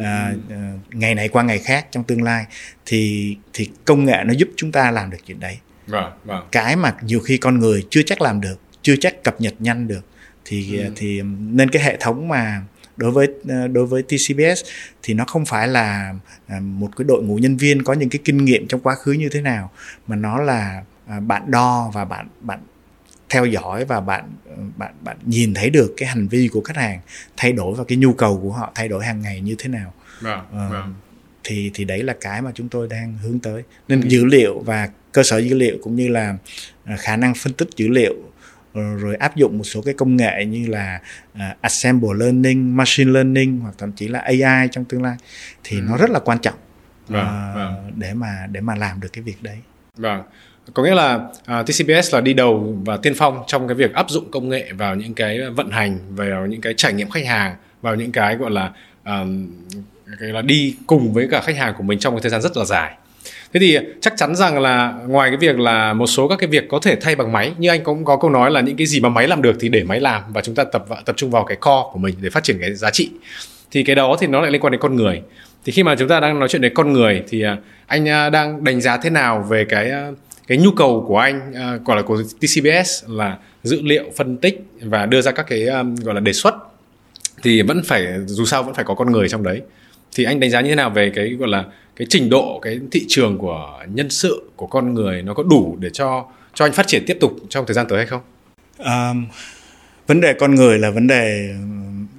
[0.00, 2.44] à, à, ngày này qua ngày khác trong tương lai
[2.86, 6.44] thì thì công nghệ nó giúp chúng ta làm được chuyện đấy Vâng, vâng.
[6.52, 9.88] cái mà nhiều khi con người chưa chắc làm được chưa chắc cập nhật nhanh
[9.88, 10.04] được
[10.44, 10.90] thì Ừ.
[10.96, 12.62] thì nên cái hệ thống mà
[12.96, 14.64] đối với ờ, đối với TCBS
[15.02, 16.14] thì nó không phải là
[16.46, 19.12] à, một cái đội ngũ nhân viên có những cái kinh nghiệm trong quá khứ
[19.12, 19.70] như thế nào
[20.06, 22.58] mà nó là à, bạn đo và bạn bạn
[23.32, 26.76] theo dõi và bạn ờ, bạn bạn nhìn thấy được cái hành vi của khách
[26.76, 27.00] hàng
[27.36, 29.92] thay đổi và cái nhu cầu của họ thay đổi hàng ngày như thế nào
[30.20, 30.94] Vâng, Ờ, vâng.
[31.44, 34.06] thì thì đấy là cái mà chúng tôi đang hướng tới nên Ừ.
[34.08, 36.36] dữ liệu và cơ sở dữ liệu cũng như là
[36.84, 38.14] à, khả năng phân tích dữ liệu
[38.74, 41.00] rồi, rồi áp dụng một số cái công nghệ như là
[41.34, 45.16] à, assemble learning, machine learning hoặc thậm chí là AI trong tương lai
[45.64, 45.82] thì Ừ.
[45.88, 46.54] nó rất là quan trọng
[47.08, 47.92] Vâng, à, vâng.
[47.96, 49.58] để mà để mà làm được cái việc đấy.
[49.96, 50.22] Vâng.
[50.74, 54.10] Có nghĩa là à, TCBS là đi đầu và tiên phong trong cái việc áp
[54.10, 57.56] dụng công nghệ vào những cái vận hành, vào những cái trải nghiệm khách hàng,
[57.82, 58.70] vào những cái gọi là
[59.02, 59.24] à,
[60.20, 62.56] cái là đi cùng với cả khách hàng của mình trong một thời gian rất
[62.56, 62.92] là dài.
[63.52, 66.68] Thế thì chắc chắn rằng là ngoài cái việc là một số các cái việc
[66.68, 69.00] có thể thay bằng máy như anh cũng có câu nói là những cái gì
[69.00, 71.44] mà máy làm được thì để máy làm và chúng ta tập tập trung vào
[71.44, 73.10] cái core của mình để phát triển cái giá trị.
[73.70, 75.22] Thì cái đó thì nó lại liên quan đến con người.
[75.64, 78.30] Thì khi mà chúng ta đang nói chuyện đến con người thì à, anh à,
[78.30, 80.08] đang đánh giá thế nào về cái à,
[80.52, 84.64] cái nhu cầu của anh uh, gọi là của TCBS là dữ liệu phân tích
[84.82, 86.54] và đưa ra các cái um, gọi là đề xuất
[87.42, 89.62] thì vẫn phải dù sao vẫn phải có con người trong đấy.
[90.14, 91.64] Thì anh đánh giá như thế nào về cái gọi là
[91.96, 95.76] cái trình độ cái thị trường của nhân sự của con người nó có đủ
[95.80, 98.20] để cho cho anh phát triển tiếp tục trong thời gian tới hay không?
[98.78, 99.14] À,
[100.06, 101.54] vấn đề con người là vấn đề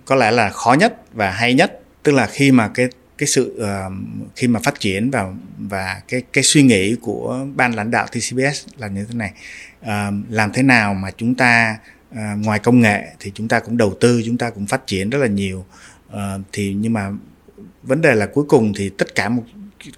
[0.05, 1.79] có lẽ là khó nhất và hay nhất.
[2.03, 3.93] Tức là khi mà cái cái sự uh,
[4.35, 8.67] khi mà phát triển và và cái cái suy nghĩ của ban lãnh đạo TCBS
[8.77, 9.33] là như thế này.
[9.81, 11.77] Uh, làm thế nào mà chúng ta
[12.11, 15.09] uh, ngoài công nghệ thì chúng ta cũng đầu tư chúng ta cũng phát triển
[15.09, 15.65] rất là nhiều.
[16.13, 16.17] Uh,
[16.51, 17.11] thì nhưng mà
[17.83, 19.43] vấn đề là cuối cùng thì tất cả một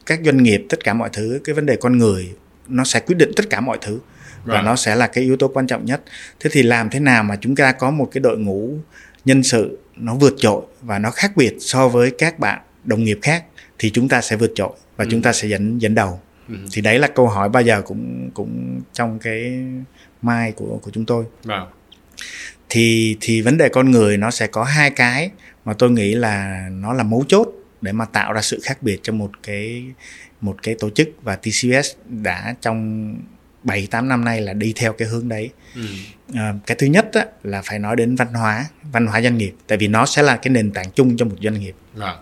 [0.06, 2.34] các doanh nghiệp tất cả mọi thứ cái vấn đề con người
[2.68, 4.00] nó sẽ quyết định tất cả mọi thứ
[4.44, 4.66] và right.
[4.66, 6.02] nó sẽ là cái yếu tố quan trọng nhất.
[6.40, 8.78] Thế thì làm thế nào mà chúng ta có một cái đội ngũ
[9.26, 13.20] nhân sự nó vượt trội và nó khác biệt so với các bạn đồng nghiệp
[13.22, 13.46] khác
[13.80, 15.08] thì chúng ta sẽ vượt trội và ừ.
[15.12, 16.20] chúng ta sẽ dẫn dẫn đầu
[16.50, 16.56] ừ.
[16.72, 19.64] thì đấy là câu hỏi bao giờ cũng cũng trong cái
[20.22, 21.66] mai của của chúng tôi wow.
[22.70, 25.30] thì thì vấn đề con người nó sẽ có hai cái
[25.66, 27.48] mà tôi nghĩ là nó là mấu chốt
[27.82, 29.84] để mà tạo ra sự khác biệt trong một cái
[30.42, 33.16] một cái tổ chức và TCS đã trong
[33.64, 35.50] 7 8 năm nay là đi theo cái hướng đấy.
[35.76, 35.82] Ừ.
[36.34, 39.54] À, cái thứ nhất á, là phải nói đến văn hóa, văn hóa doanh nghiệp
[39.68, 41.76] tại vì nó sẽ là cái nền tảng chung cho một doanh nghiệp.
[42.00, 42.16] À.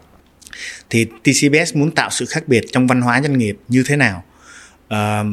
[0.90, 4.24] Thì TCBS muốn tạo sự khác biệt trong văn hóa doanh nghiệp như thế nào?
[4.88, 5.24] À,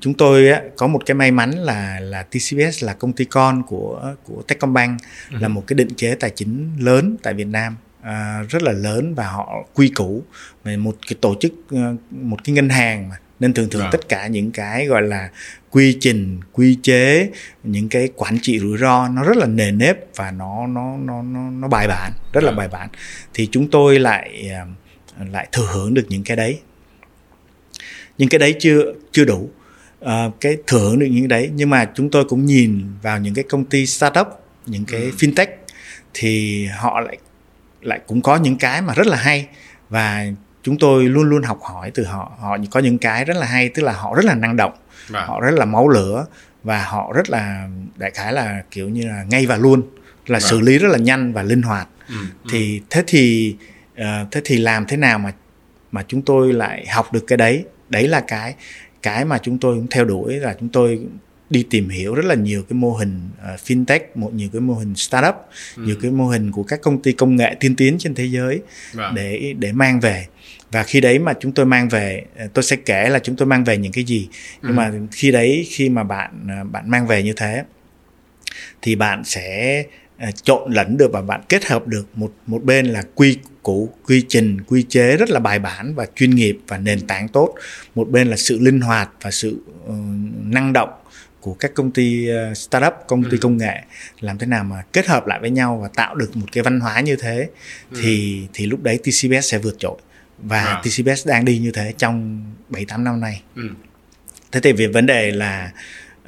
[0.00, 3.62] chúng tôi á, có một cái may mắn là là TCBS là công ty con
[3.62, 5.36] của của Techcombank ừ.
[5.40, 9.14] là một cái định chế tài chính lớn tại Việt Nam à, rất là lớn
[9.14, 10.22] và họ quy củ
[10.64, 11.52] về một cái tổ chức
[12.10, 13.88] một cái ngân hàng mà nên thường thường à.
[13.92, 15.30] tất cả những cái gọi là
[15.70, 17.30] quy trình quy chế
[17.62, 21.22] những cái quản trị rủi ro nó rất là nề nếp và nó nó nó
[21.22, 22.88] nó, nó bài bản rất là bài bản.
[23.34, 24.66] Thì chúng tôi lại à,
[25.30, 26.60] lại thừa hưởng được những cái đấy.
[28.18, 29.50] Nhưng cái đấy chưa chưa đủ.
[30.00, 33.18] À, cái thừa hưởng được những cái đấy nhưng mà chúng tôi cũng nhìn vào
[33.18, 34.26] những cái công ty startup
[34.66, 35.10] những cái ừ.
[35.18, 35.46] fintech
[36.14, 37.18] thì họ lại
[37.80, 39.46] lại cũng có những cái mà rất là hay
[39.88, 40.26] và
[40.62, 42.32] chúng tôi luôn luôn học hỏi từ họ.
[42.40, 44.72] Họ có những cái rất là hay tức là họ rất là năng động
[45.12, 45.24] à.
[45.24, 46.26] họ rất là máu lửa
[46.62, 49.82] và họ rất là đại khái là kiểu như là ngay và luôn
[50.26, 50.40] là à.
[50.40, 52.48] xử lý rất là nhanh và linh hoạt ừ, ừ.
[52.50, 53.56] thì thế thì
[54.00, 55.32] uh, thế thì làm thế nào mà
[55.92, 58.54] mà chúng tôi lại học được cái đấy đấy là cái
[59.02, 61.00] cái mà chúng tôi cũng theo đuổi là chúng tôi
[61.50, 64.74] đi tìm hiểu rất là nhiều cái mô hình uh, fintech một nhiều cái mô
[64.74, 65.34] hình startup
[65.76, 65.82] ừ.
[65.82, 68.60] nhiều cái mô hình của các công ty công nghệ tiên tiến trên thế giới
[68.92, 69.14] wow.
[69.14, 70.26] để để mang về
[70.70, 73.46] và khi đấy mà chúng tôi mang về ờ, tôi sẽ kể là chúng tôi
[73.46, 74.28] mang về những cái gì
[74.62, 74.76] nhưng ừ.
[74.76, 77.64] mà khi đấy khi mà bạn ờ, bạn mang về như thế
[78.82, 79.84] thì bạn sẽ
[80.42, 84.24] trộn lẫn được và bạn kết hợp được một một bên là quy củ quy
[84.28, 87.54] trình quy chế rất là bài bản và chuyên nghiệp và nền tảng tốt
[87.94, 89.94] một bên là sự linh hoạt và sự uh,
[90.44, 90.90] năng động
[91.40, 93.38] của các công ty uh, startup công ty ừ.
[93.40, 93.82] công nghệ
[94.20, 96.80] làm thế nào mà kết hợp lại với nhau và tạo được một cái văn
[96.80, 97.48] hóa như thế
[97.90, 97.98] ừ.
[98.02, 99.98] thì thì lúc đấy TCBS sẽ vượt trội
[100.42, 100.82] và à.
[100.82, 103.42] TCBS đang đi như thế trong 7 8 năm nay.
[103.56, 103.62] Ừ.
[104.52, 105.70] Thế thì về vấn đề là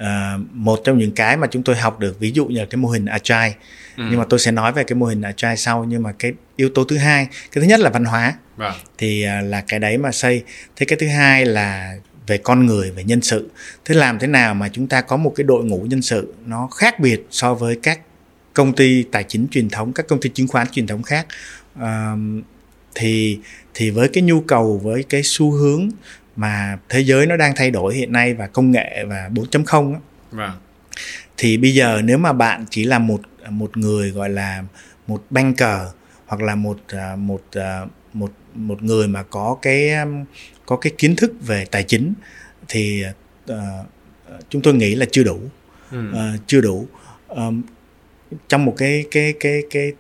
[0.02, 0.06] uh,
[0.52, 2.88] một trong những cái mà chúng tôi học được ví dụ như là cái mô
[2.88, 3.54] hình agile
[3.96, 4.04] ừ.
[4.10, 6.68] nhưng mà tôi sẽ nói về cái mô hình agile sau nhưng mà cái yếu
[6.68, 8.74] tố thứ hai cái thứ nhất là văn hóa à.
[8.98, 10.42] thì uh, là cái đấy mà xây
[10.76, 11.96] thế cái thứ hai là
[12.26, 13.50] về con người về nhân sự
[13.84, 16.66] thế làm thế nào mà chúng ta có một cái đội ngũ nhân sự nó
[16.66, 18.00] khác biệt so với các
[18.54, 21.26] công ty tài chính truyền thống các công ty chứng khoán truyền thống khác
[21.78, 21.84] uh,
[22.94, 23.38] thì
[23.74, 25.88] thì với cái nhu cầu với cái xu hướng
[26.36, 30.00] mà thế giới nó đang thay đổi hiện nay và công nghệ và 4.0 á,
[30.30, 30.50] vâng.
[31.36, 34.64] thì bây giờ nếu mà bạn chỉ là một một người gọi là
[35.06, 35.80] một banker
[36.26, 39.90] hoặc là một à, một à, một một người mà có cái
[40.66, 42.12] có cái kiến thức về tài chính
[42.68, 43.04] thì
[43.52, 43.56] uh,
[44.48, 45.40] chúng tôi nghĩ là chưa đủ
[45.90, 46.10] ừ.
[46.10, 46.86] uh, chưa đủ
[47.28, 47.62] um,
[48.48, 49.92] trong một cái cái cái cái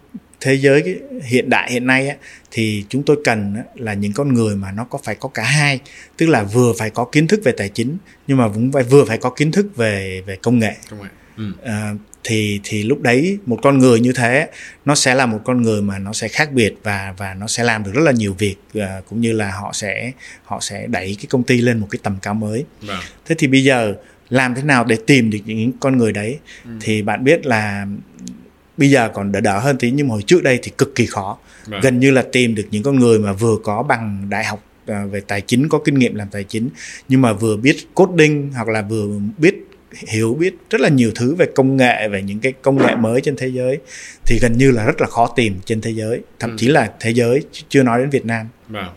[0.42, 2.16] thế giới hiện đại hiện nay á,
[2.50, 5.80] thì chúng tôi cần là những con người mà nó có phải có cả hai
[6.16, 9.04] tức là vừa phải có kiến thức về tài chính nhưng mà cũng phải vừa
[9.04, 11.08] phải có kiến thức về về công nghệ, công nghệ.
[11.36, 11.52] Ừ.
[11.64, 14.48] À, thì thì lúc đấy một con người như thế
[14.84, 17.64] nó sẽ là một con người mà nó sẽ khác biệt và và nó sẽ
[17.64, 20.12] làm được rất là nhiều việc à, cũng như là họ sẽ
[20.44, 23.00] họ sẽ đẩy cái công ty lên một cái tầm cao mới vâng.
[23.26, 23.94] thế thì bây giờ
[24.30, 26.70] làm thế nào để tìm được những con người đấy ừ.
[26.80, 27.86] thì bạn biết là
[28.76, 31.06] bây giờ còn đỡ đỡ hơn tí nhưng mà hồi trước đây thì cực kỳ
[31.06, 31.80] khó vâng.
[31.80, 35.04] gần như là tìm được những con người mà vừa có bằng đại học à,
[35.04, 36.68] về tài chính có kinh nghiệm làm tài chính
[37.08, 39.06] nhưng mà vừa biết coding hoặc là vừa
[39.38, 39.54] biết
[40.08, 43.20] hiểu biết rất là nhiều thứ về công nghệ về những cái công nghệ mới
[43.20, 43.78] trên thế giới
[44.26, 46.56] thì gần như là rất là khó tìm trên thế giới thậm ừ.
[46.58, 48.74] chí là thế giới chưa nói đến Việt Nam wow.
[48.74, 48.94] Vâng.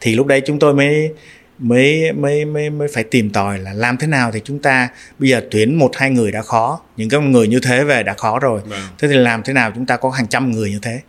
[0.00, 1.10] thì lúc đấy chúng tôi mới
[1.58, 4.88] mới mới mới mới phải tìm tòi là làm thế nào thì chúng ta
[5.18, 8.14] bây giờ tuyển một hai người đã khó những cái người như thế về đã
[8.14, 8.60] khó rồi.
[8.66, 8.80] Vâng.
[8.98, 11.00] thế thì làm thế nào chúng ta có hàng trăm người như thế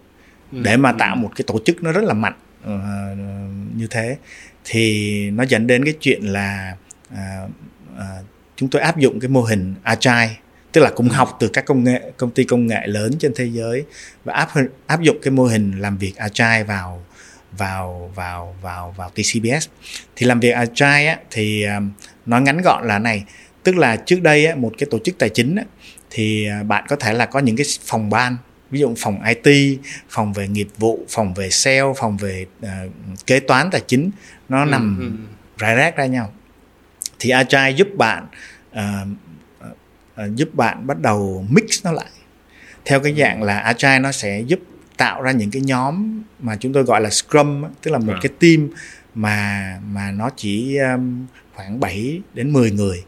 [0.52, 0.60] ừ.
[0.64, 2.34] để mà tạo một cái tổ chức nó rất là mạnh
[2.64, 4.18] uh, như thế
[4.66, 6.76] thì nó dẫn đến cái chuyện là
[7.14, 7.52] uh,
[7.96, 10.36] uh, chúng tôi áp dụng cái mô hình agile
[10.72, 11.14] tức là cũng ừ.
[11.14, 13.84] học từ các công nghệ công ty công nghệ lớn trên thế giới
[14.24, 14.50] và áp
[14.88, 17.04] áp dụng cái mô hình làm việc agile vào
[17.52, 19.68] vào vào vào vào TCBS
[20.16, 21.92] thì làm việc agile á, thì um,
[22.26, 23.24] nói ngắn gọn là này
[23.64, 25.64] tức là trước đây á, một cái tổ chức tài chính á,
[26.10, 28.38] thì à, bạn có thể là có những cái phòng ban
[28.72, 29.80] ví dụ phòng IT,
[30.10, 32.70] phòng về nghiệp vụ, phòng về sale, phòng về uh,
[33.28, 34.12] kế toán tài chính
[34.50, 35.34] nó ừ, nằm ừ.
[35.58, 36.34] rải rác ra nhau.
[37.20, 38.28] Thì Agile giúp bạn
[38.72, 39.08] uh,
[39.64, 42.10] uh, giúp bạn bắt đầu mix nó lại.
[42.86, 44.60] Theo cái dạng là Agile nó sẽ giúp
[44.98, 48.20] tạo ra những cái nhóm mà chúng tôi gọi là Scrum, tức là một à.
[48.22, 48.70] cái team
[49.16, 53.04] mà mà nó chỉ um, khoảng 7 đến 10 người.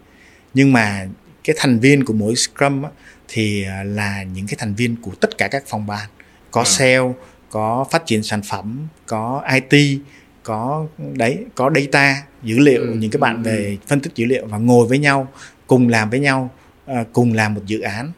[0.53, 1.07] Nhưng mà
[1.43, 2.89] cái thành viên của mỗi Scrum á,
[3.27, 6.09] thì à, là những cái thành viên của tất cả các phòng ban
[6.51, 6.65] có à.
[6.65, 7.13] sale
[7.49, 9.99] có phát triển sản phẩm có IT
[10.43, 12.93] có đấy có data dữ liệu ừ.
[12.93, 13.47] những cái bạn ừ.
[13.49, 15.27] về phân tích dữ liệu và ngồi với nhau
[15.67, 16.49] cùng làm với nhau
[16.91, 18.11] uh, cùng làm một dự án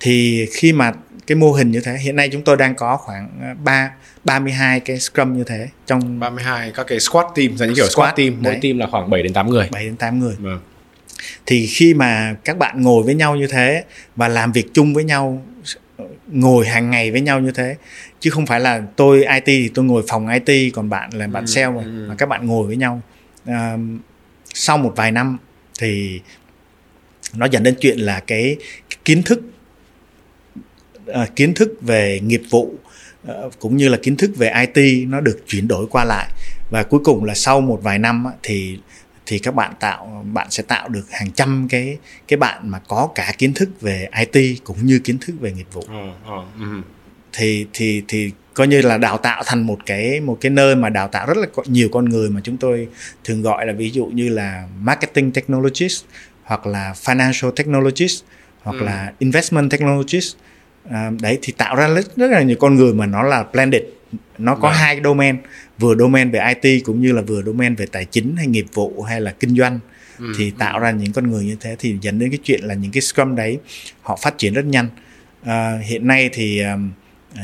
[0.00, 0.92] thì khi mà
[1.26, 1.96] cái mô hình như thế.
[1.98, 3.90] Hiện nay chúng tôi đang có khoảng 3
[4.24, 7.92] 32 cái scrum như thế trong 32 các cái squad team là những kiểu squad,
[7.92, 9.68] squad team mỗi team là khoảng 7 đến 8 người.
[9.72, 10.34] 7 đến 8 người.
[10.38, 10.60] Vâng.
[11.46, 13.84] Thì khi mà các bạn ngồi với nhau như thế
[14.16, 15.42] và làm việc chung với nhau
[16.26, 17.76] ngồi hàng ngày với nhau như thế
[18.20, 21.42] chứ không phải là tôi IT thì tôi ngồi phòng IT còn bạn là bạn
[21.42, 22.06] ừ, sale mà, ừ.
[22.08, 23.00] mà các bạn ngồi với nhau.
[23.46, 23.76] À,
[24.54, 25.38] sau một vài năm
[25.80, 26.20] thì
[27.34, 28.56] nó dẫn đến chuyện là cái
[29.04, 29.40] kiến thức
[31.06, 32.74] à, kiến thức về nghiệp vụ
[33.28, 36.28] à, cũng như là kiến thức về IT nó được chuyển đổi qua lại
[36.70, 38.78] và cuối cùng là sau một vài năm thì
[39.26, 43.08] thì các bạn tạo bạn sẽ tạo được hàng trăm cái cái bạn mà có
[43.14, 46.84] cả kiến thức về IT cũng như kiến thức về nghiệp vụ uh, uh, uh.
[47.32, 50.88] thì thì thì coi như là đào tạo thành một cái một cái nơi mà
[50.88, 52.88] đào tạo rất là nhiều con người mà chúng tôi
[53.24, 56.04] thường gọi là ví dụ như là marketing technologist
[56.42, 58.24] hoặc là financial technologist
[58.62, 58.84] hoặc ừ.
[58.84, 60.36] là investment technologist
[60.90, 63.82] à, đấy thì tạo ra rất, rất là nhiều con người mà nó là blended
[64.38, 64.78] nó có vâng.
[64.78, 65.36] hai domain
[65.78, 69.02] vừa domain về IT cũng như là vừa domain về tài chính hay nghiệp vụ
[69.02, 69.78] hay là kinh doanh
[70.18, 70.32] ừ.
[70.38, 72.92] thì tạo ra những con người như thế thì dẫn đến cái chuyện là những
[72.92, 73.58] cái scrum đấy
[74.02, 74.88] họ phát triển rất nhanh
[75.42, 76.78] à, hiện nay thì à,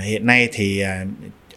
[0.05, 1.05] hiện nay thì à,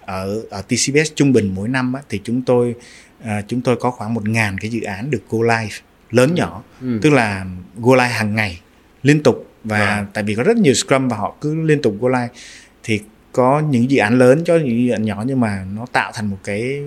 [0.02, 2.76] ở ở TCBS trung bình mỗi năm á, thì chúng tôi
[3.24, 5.76] à, chúng tôi có khoảng một ngàn cái dự án được go live
[6.12, 6.36] lớn ừ.
[6.36, 7.00] nhỏ ừ.
[7.02, 8.60] tức là go live hàng ngày
[9.04, 10.06] liên tục và à.
[10.14, 12.30] tại vì có rất nhiều scrum và họ cứ liên tục go live
[12.84, 16.12] thì có những dự án lớn cho những dự án nhỏ nhưng mà nó tạo
[16.16, 16.82] thành một cái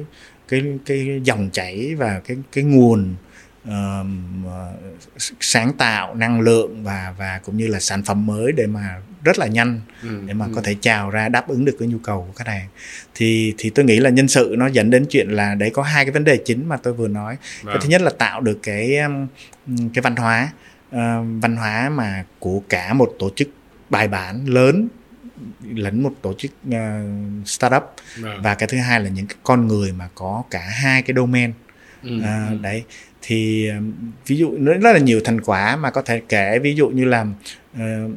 [0.49, 3.15] cái cái dòng chảy và cái cái nguồn
[3.69, 4.07] uh,
[5.41, 9.39] sáng tạo năng lượng và và cũng như là sản phẩm mới để mà rất
[9.39, 10.53] là nhanh ừ, để mà ừ.
[10.55, 12.69] có thể chào ra đáp ứng được cái nhu cầu của khách hàng
[13.15, 16.05] thì thì tôi nghĩ là nhân sự nó dẫn đến chuyện là đấy có hai
[16.05, 17.75] cái vấn đề chính mà tôi vừa nói vâng.
[17.75, 18.99] cái thứ nhất là tạo được cái
[19.67, 20.53] cái văn hóa
[20.89, 23.49] uh, văn hóa mà của cả một tổ chức
[23.91, 24.89] bài bản lớn
[25.75, 26.75] lẫn một tổ chức uh,
[27.49, 27.83] startup
[28.25, 28.39] à.
[28.43, 31.53] và cái thứ hai là những cái con người mà có cả hai cái domain
[32.03, 32.59] ừ, uh, ừ.
[32.63, 32.85] đấy
[33.23, 33.71] thì
[34.27, 37.05] ví dụ nó rất là nhiều thành quả mà có thể kể ví dụ như
[37.05, 37.27] là
[37.75, 38.11] uh,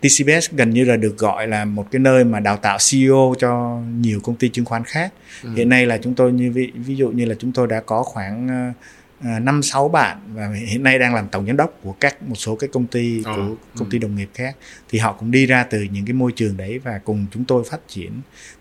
[0.00, 3.80] TCBS gần như là được gọi là một cái nơi mà đào tạo CEO cho
[4.00, 5.12] nhiều công ty chứng khoán khác.
[5.42, 5.50] Ừ.
[5.56, 8.02] Hiện nay là chúng tôi như ví, ví dụ như là chúng tôi đã có
[8.02, 11.92] khoảng uh, À, năm sáu bạn và hiện nay đang làm tổng giám đốc của
[11.92, 14.02] các một số cái công ty ờ, của công ty ừ.
[14.02, 14.56] đồng nghiệp khác
[14.88, 17.64] thì họ cũng đi ra từ những cái môi trường đấy và cùng chúng tôi
[17.70, 18.10] phát triển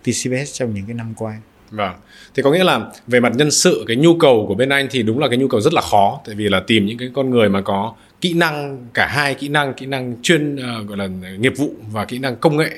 [0.04, 1.38] TCBS trong những cái năm qua.
[1.72, 1.96] Vâng.
[2.36, 5.04] Thì có nghĩa là về mặt nhân sự cái nhu cầu của bên anh thì
[5.04, 7.30] đúng là cái nhu cầu rất là khó tại vì là tìm những cái con
[7.30, 11.08] người mà có kỹ năng cả hai kỹ năng kỹ năng chuyên uh, gọi là
[11.40, 12.72] nghiệp vụ và kỹ năng công nghệ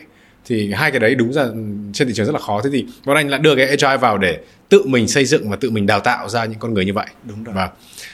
[0.46, 1.46] thì hai cái đấy đúng ra
[1.94, 2.62] trên thị trường rất là khó.
[2.64, 4.38] Thế thì bọn anh lại đưa cái agile vào để
[4.70, 7.08] tự mình xây dựng và tự mình đào tạo ra những con người như vậy.
[7.24, 7.56] Đúng rồi.
[7.56, 7.70] Và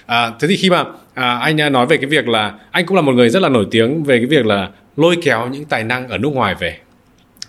[0.05, 3.01] à, thế thì khi mà à, anh nói về cái việc là anh cũng là
[3.01, 6.07] một người rất là nổi tiếng về cái việc là lôi kéo những tài năng
[6.07, 6.77] ở nước ngoài về.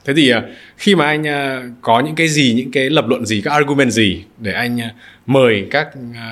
[0.04, 0.42] Thế thì à,
[0.76, 3.90] khi mà anh à, có những cái gì những cái lập luận gì các argument
[3.90, 4.94] gì để anh à,
[5.26, 5.88] mời các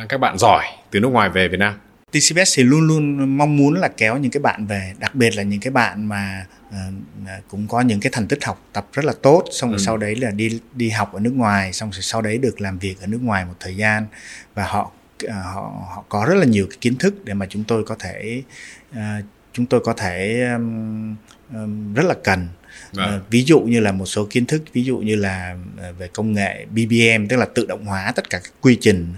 [0.09, 1.75] các bạn giỏi từ nước ngoài về Việt Nam?
[2.13, 5.43] TCBS thì luôn luôn mong muốn là kéo những cái bạn về đặc biệt là
[5.43, 9.13] những cái bạn mà uh, cũng có những cái thành tích học tập rất là
[9.23, 9.83] tốt xong rồi ừ.
[9.85, 12.79] sau đấy là đi đi học ở nước ngoài xong rồi sau đấy được làm
[12.79, 14.07] việc ở nước ngoài một thời gian.
[14.55, 14.93] Và họ
[15.25, 17.97] uh, họ họ có rất là nhiều cái kiến thức để mà chúng tôi có
[17.99, 18.43] thể
[18.91, 21.17] uh, chúng tôi có thể um,
[21.55, 22.49] um, rất là cần.
[22.97, 25.57] Uh, ví dụ như là một số kiến thức ví dụ như là
[25.99, 29.15] về công nghệ BBM tức là tự động hóa tất cả các quy trình.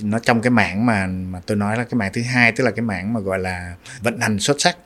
[0.00, 2.70] Nó trong cái mảng mà mà tôi nói là cái mảng thứ hai tức là
[2.70, 4.76] cái mảng mà gọi là vận hành xuất sắc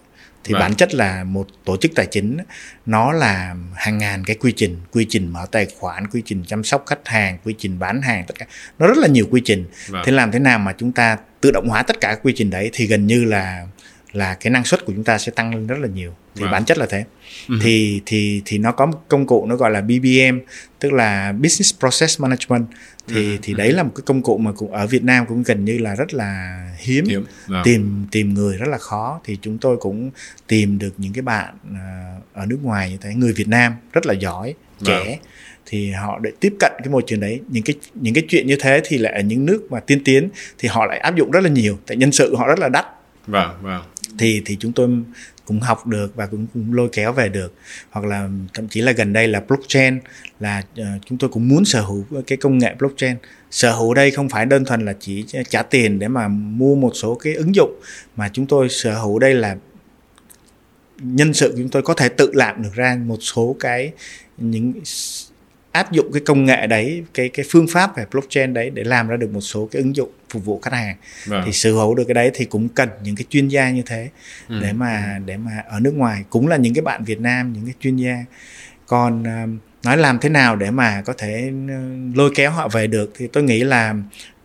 [0.44, 0.60] thì vâng.
[0.60, 2.38] bản chất là một tổ chức tài chính
[2.86, 6.64] nó là hàng ngàn cái quy trình quy trình mở tài khoản quy trình chăm
[6.64, 8.46] sóc khách hàng quy trình bán hàng tất cả
[8.78, 10.02] nó rất là nhiều quy trình vâng.
[10.06, 12.50] thế làm thế nào mà chúng ta tự động hóa tất cả các quy trình
[12.50, 13.66] đấy thì gần như là
[14.14, 16.50] là cái năng suất của chúng ta sẽ tăng lên rất là nhiều thì Wow.
[16.50, 17.04] bản chất là thế
[17.48, 17.54] Ừ.
[17.62, 20.38] thì thì thì nó có một công cụ nó gọi là BBM
[20.78, 22.66] tức là Business Process Management
[23.08, 23.56] thì Ừ, thì ừ.
[23.56, 25.94] đấy là một cái công cụ mà cũng ở Việt Nam cũng gần như là
[25.94, 27.24] rất là hiếm, Hiếm.
[27.46, 27.62] Vâng.
[27.64, 30.10] tìm tìm người rất là khó thì chúng tôi cũng
[30.46, 34.06] tìm được những cái bạn à, ở nước ngoài như thế người Việt Nam rất
[34.06, 35.18] là giỏi trẻ Vâng.
[35.66, 38.56] thì họ để tiếp cận cái môi trường đấy những cái những cái chuyện như
[38.60, 41.40] thế thì lại ở những nước mà tiên tiến thì họ lại áp dụng rất
[41.40, 42.86] là nhiều tại nhân sự họ rất là đắt
[43.26, 43.82] Vâng, vâng
[44.18, 44.88] thì thì chúng tôi
[45.44, 47.54] cũng học được và cũng, cũng lôi kéo về được.
[47.90, 49.98] Hoặc là thậm chí là gần đây là blockchain
[50.40, 53.16] là uh, chúng tôi cũng muốn sở hữu cái công nghệ blockchain.
[53.50, 56.92] Sở hữu đây không phải đơn thuần là chỉ trả tiền để mà mua một
[56.94, 57.80] số cái ứng dụng
[58.16, 59.56] mà chúng tôi sở hữu đây là
[61.02, 63.92] nhân sự chúng tôi có thể tự làm được ra một số cái
[64.38, 64.72] những
[65.74, 69.08] áp dụng cái công nghệ đấy cái cái phương pháp về blockchain đấy để làm
[69.08, 71.42] ra được một số cái ứng dụng phục vụ khách hàng Vâng.
[71.46, 74.08] thì sở hữu được cái đấy thì cũng cần những cái chuyên gia như thế
[74.48, 74.58] Ừ.
[74.62, 77.64] để mà để mà ở nước ngoài cũng là những cái bạn Việt Nam những
[77.64, 78.24] cái chuyên gia
[78.86, 79.46] còn à,
[79.84, 81.74] nói làm thế nào để mà có thể ờ,
[82.14, 83.94] lôi kéo họ về được thì tôi nghĩ là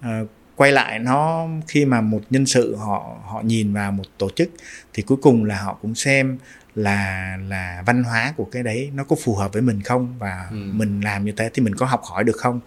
[0.02, 0.26] ờ,
[0.60, 4.50] quay lại nó khi mà một nhân sự họ họ nhìn vào một tổ chức
[4.93, 6.38] thì cuối cùng là họ cũng xem
[6.76, 10.48] là là văn hóa của cái đấy nó có phù hợp với mình không và
[10.52, 10.58] Ừ.
[10.74, 12.60] mình làm như thế thì mình có học hỏi được không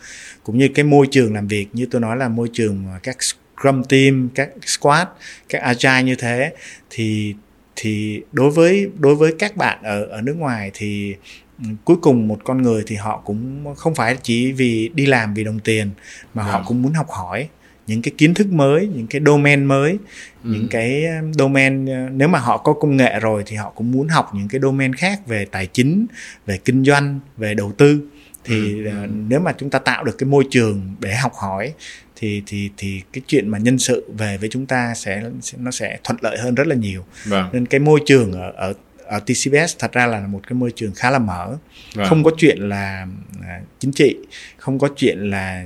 [0.43, 3.83] cũng như cái môi trường làm việc như tôi nói là môi trường các scrum
[3.89, 5.09] team các squad
[5.49, 6.53] các agile như thế
[6.91, 7.35] thì
[7.77, 11.15] thì đối với đối với các bạn ở ở nước ngoài thì
[11.59, 15.35] ừ, cuối cùng một con người thì họ cũng không phải chỉ vì đi làm
[15.35, 15.91] vì đồng tiền
[16.35, 16.65] mà họ Vâng.
[16.69, 17.49] cũng muốn học hỏi
[17.87, 19.99] những cái kiến thức mới những cái domain mới
[20.45, 20.51] Ừ.
[20.53, 23.93] những cái um, domain uh, nếu mà họ có công nghệ rồi thì họ cũng
[23.93, 26.07] muốn học những cái domain khác về tài chính
[26.47, 28.01] về kinh doanh về đầu tư
[28.45, 29.09] thì Ừ, uh, ừ.
[29.29, 31.73] nếu mà chúng ta tạo được cái môi trường để học hỏi
[32.17, 35.71] thì thì thì cái chuyện mà nhân sự về với chúng ta sẽ, sẽ nó
[35.71, 37.49] sẽ thuận lợi hơn rất là nhiều Vâng.
[37.53, 38.73] nên cái môi trường ở ở
[39.07, 41.57] ở TCBS thật ra là một cái môi trường khá là mở
[41.95, 42.07] Vâng.
[42.09, 43.07] không có chuyện là
[43.43, 44.17] à, chính trị
[44.57, 45.65] không có chuyện là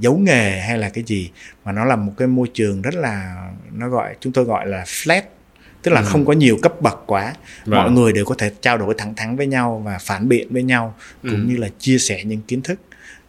[0.00, 1.30] giấu nghề hay là cái gì
[1.64, 3.36] mà nó là một cái môi trường rất là
[3.72, 5.22] nó gọi chúng tôi gọi là flat
[5.82, 6.06] tức là Ừ.
[6.10, 7.80] không có nhiều cấp bậc quá Vâng.
[7.80, 10.62] mọi người đều có thể trao đổi thẳng thắn với nhau và phản biện với
[10.62, 11.46] nhau cũng Ừ.
[11.46, 12.80] như là chia sẻ những kiến thức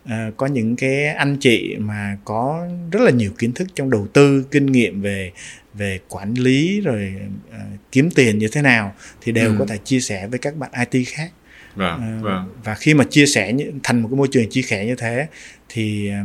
[0.10, 4.08] Ờ, có những cái anh chị mà có rất là nhiều kiến thức trong đầu
[4.14, 5.32] tư kinh nghiệm về
[5.80, 7.14] về quản lý rồi
[7.52, 7.58] ờ,
[7.92, 9.56] kiếm tiền như thế nào thì đều Ừ.
[9.60, 11.32] có thể chia sẻ với các bạn IT khác
[11.76, 12.00] Vâng.
[12.02, 12.50] Ờ, Vâng.
[12.64, 15.28] và khi mà chia sẻ thành một cái môi trường chia sẻ như thế
[15.70, 16.16] thì ờ,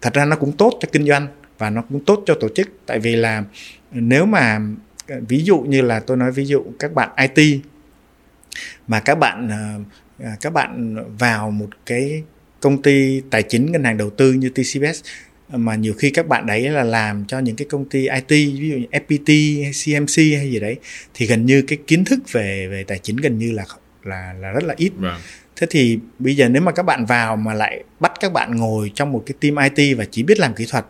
[0.00, 1.26] thật ra nó cũng tốt cho kinh doanh
[1.58, 3.44] và nó cũng tốt cho tổ chức tại vì là
[3.92, 4.60] nếu mà
[5.28, 7.60] ví dụ như là tôi nói ví dụ các bạn IT
[8.88, 9.48] mà các bạn
[10.40, 12.22] các bạn vào một cái
[12.60, 15.02] công ty tài chính ngân hàng đầu tư như TCBS
[15.52, 18.68] mà nhiều khi các bạn đấy là làm cho những cái công ty IT ví
[18.70, 20.76] dụ như FPT hay CMC hay gì đấy
[21.14, 23.64] thì gần như cái kiến thức về về tài chính gần như là
[24.04, 25.20] là là rất là ít Vâng.
[25.56, 28.90] thế thì bây giờ nếu mà các bạn vào mà lại bắt các bạn ngồi
[28.94, 30.86] trong một cái team IT và chỉ biết làm kỹ thuật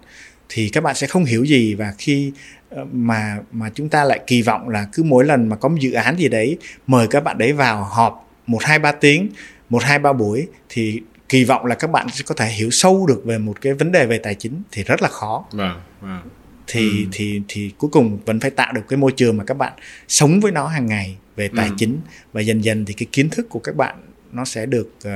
[0.49, 2.33] thì các bạn sẽ không hiểu gì và khi
[2.71, 5.77] ờ, mà mà chúng ta lại kỳ vọng là cứ mỗi lần mà có một
[5.81, 9.29] dự án gì đấy mời các bạn đấy vào họp một hai ba tiếng
[9.69, 13.07] một hai ba buổi thì kỳ vọng là các bạn sẽ có thể hiểu sâu
[13.07, 15.81] được về một cái vấn đề về tài chính thì rất là khó Vâng.
[16.01, 16.21] Vâng.
[16.67, 17.09] thì Ừ.
[17.13, 19.73] thì thì cuối cùng vẫn phải tạo được cái môi trường mà các bạn
[20.09, 21.75] sống với nó hàng ngày về tài Ừ.
[21.79, 21.99] chính
[22.33, 23.97] và dần dần thì cái kiến thức của các bạn
[24.33, 25.11] nó sẽ được ờ,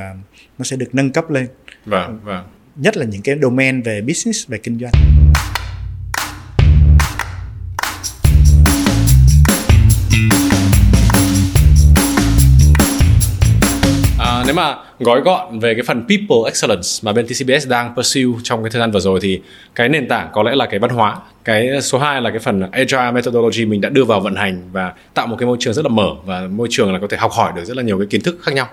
[0.58, 1.46] nó sẽ được nâng cấp lên
[1.86, 2.20] Vâng.
[2.24, 2.44] Vâng.
[2.76, 4.92] nhất là những cái domain về business về kinh doanh
[14.50, 18.62] nếu mà gói gọn về cái phần people excellence mà bên TCBS đang pursue trong
[18.62, 19.40] cái thời gian vừa rồi thì
[19.74, 21.16] cái nền tảng có lẽ là cái văn hóa.
[21.44, 24.92] Cái số 2 là cái phần agile methodology mình đã đưa vào vận hành và
[25.14, 27.32] tạo một cái môi trường rất là mở và môi trường là có thể học
[27.32, 28.68] hỏi được rất là nhiều cái kiến thức khác nhau.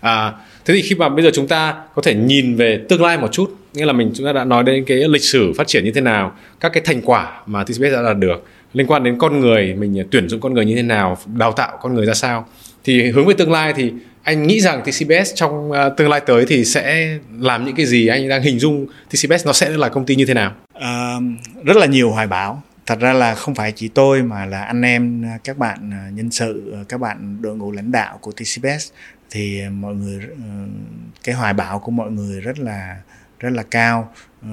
[0.00, 0.32] À,
[0.64, 3.32] thế thì khi mà bây giờ chúng ta có thể nhìn về tương lai một
[3.32, 5.92] chút nghĩa là mình chúng ta đã nói đến cái lịch sử phát triển như
[5.94, 9.40] thế nào các cái thành quả mà TCBS đã đạt được liên quan đến con
[9.40, 12.46] người mình tuyển dụng con người như thế nào đào tạo con người ra sao
[12.84, 13.92] thì hướng về tương lai thì
[14.22, 18.06] anh nghĩ rằng TCBS trong uh, tương lai tới thì sẽ làm những cái gì?
[18.06, 20.54] Anh đang hình dung TCBS nó sẽ là công ty như thế nào?
[20.74, 21.16] À,
[21.64, 22.62] rất là nhiều hoài bão.
[22.86, 26.30] Thật ra là không phải chỉ tôi mà là anh em ờ, các bạn nhân
[26.30, 28.90] sự các bạn đội ngũ lãnh đạo của TCBS
[29.30, 30.20] thì mọi người
[31.24, 32.96] cái hoài bão của mọi người rất là
[33.40, 34.12] rất là cao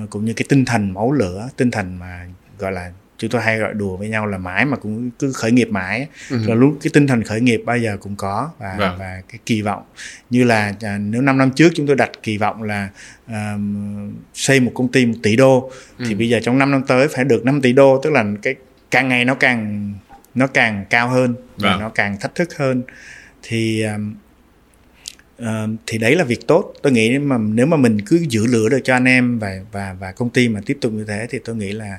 [0.09, 2.25] cũng như cái tinh thần máu lửa tinh thần mà
[2.59, 5.51] gọi là chúng tôi hay gọi đùa với nhau là mãi mà cũng cứ khởi
[5.51, 8.95] nghiệp mãi là lúc cái tinh thần khởi nghiệp bao giờ cũng có và Vâng.
[8.99, 9.83] và cái kỳ vọng
[10.29, 12.89] như là à, nếu 5 năm trước chúng tôi đặt kỳ vọng là
[13.27, 16.17] ờm, xây một công ty một tỷ đô thì Ừ.
[16.17, 18.55] bây giờ trong 5 năm tới phải được 5 tỷ đô tức là cái
[18.91, 19.93] càng ngày nó càng
[20.35, 21.79] nó càng cao hơn và Vâng.
[21.79, 22.83] nó càng thách thức hơn
[23.43, 23.83] thì
[25.37, 28.69] ờ, thì đấy là việc tốt tôi nghĩ mà nếu mà mình cứ giữ lửa
[28.69, 31.39] được cho anh em và và và công ty mà tiếp tục như thế thì
[31.45, 31.97] tôi nghĩ là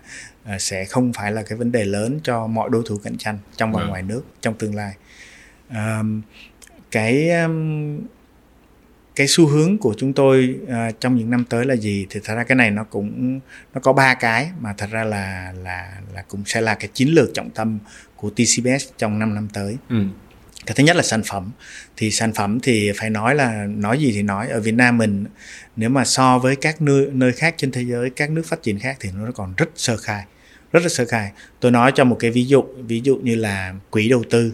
[0.59, 3.73] sẽ không phải là cái vấn đề lớn cho mọi đối thủ cạnh tranh trong
[3.73, 3.89] và Vâng.
[3.89, 4.95] ngoài nước trong tương lai.
[6.91, 7.31] Cái
[9.17, 12.07] cái xu hướng của chúng tôi à, trong những năm tới là gì?
[12.11, 13.41] Thì thật ra cái này nó cũng
[13.75, 17.09] nó có ba cái mà thật ra là là là cũng sẽ là cái chiến
[17.09, 17.79] lược trọng tâm
[18.17, 19.77] của TCBS trong 5 năm tới.
[19.89, 20.05] Ừ.
[20.67, 21.51] cái thứ nhất là sản phẩm.
[21.97, 24.49] Thì sản phẩm thì phải nói là nói gì thì nói.
[24.49, 25.25] Ở Việt Nam mình
[25.81, 28.79] nếu mà so với các nơi nơi khác trên thế giới các nước phát triển
[28.79, 30.25] khác thì nó còn rất sơ khai
[30.73, 31.31] rất là sơ khai.
[31.61, 34.53] Tôi nói cho một cái ví dụ ví dụ như là quỹ đầu tư.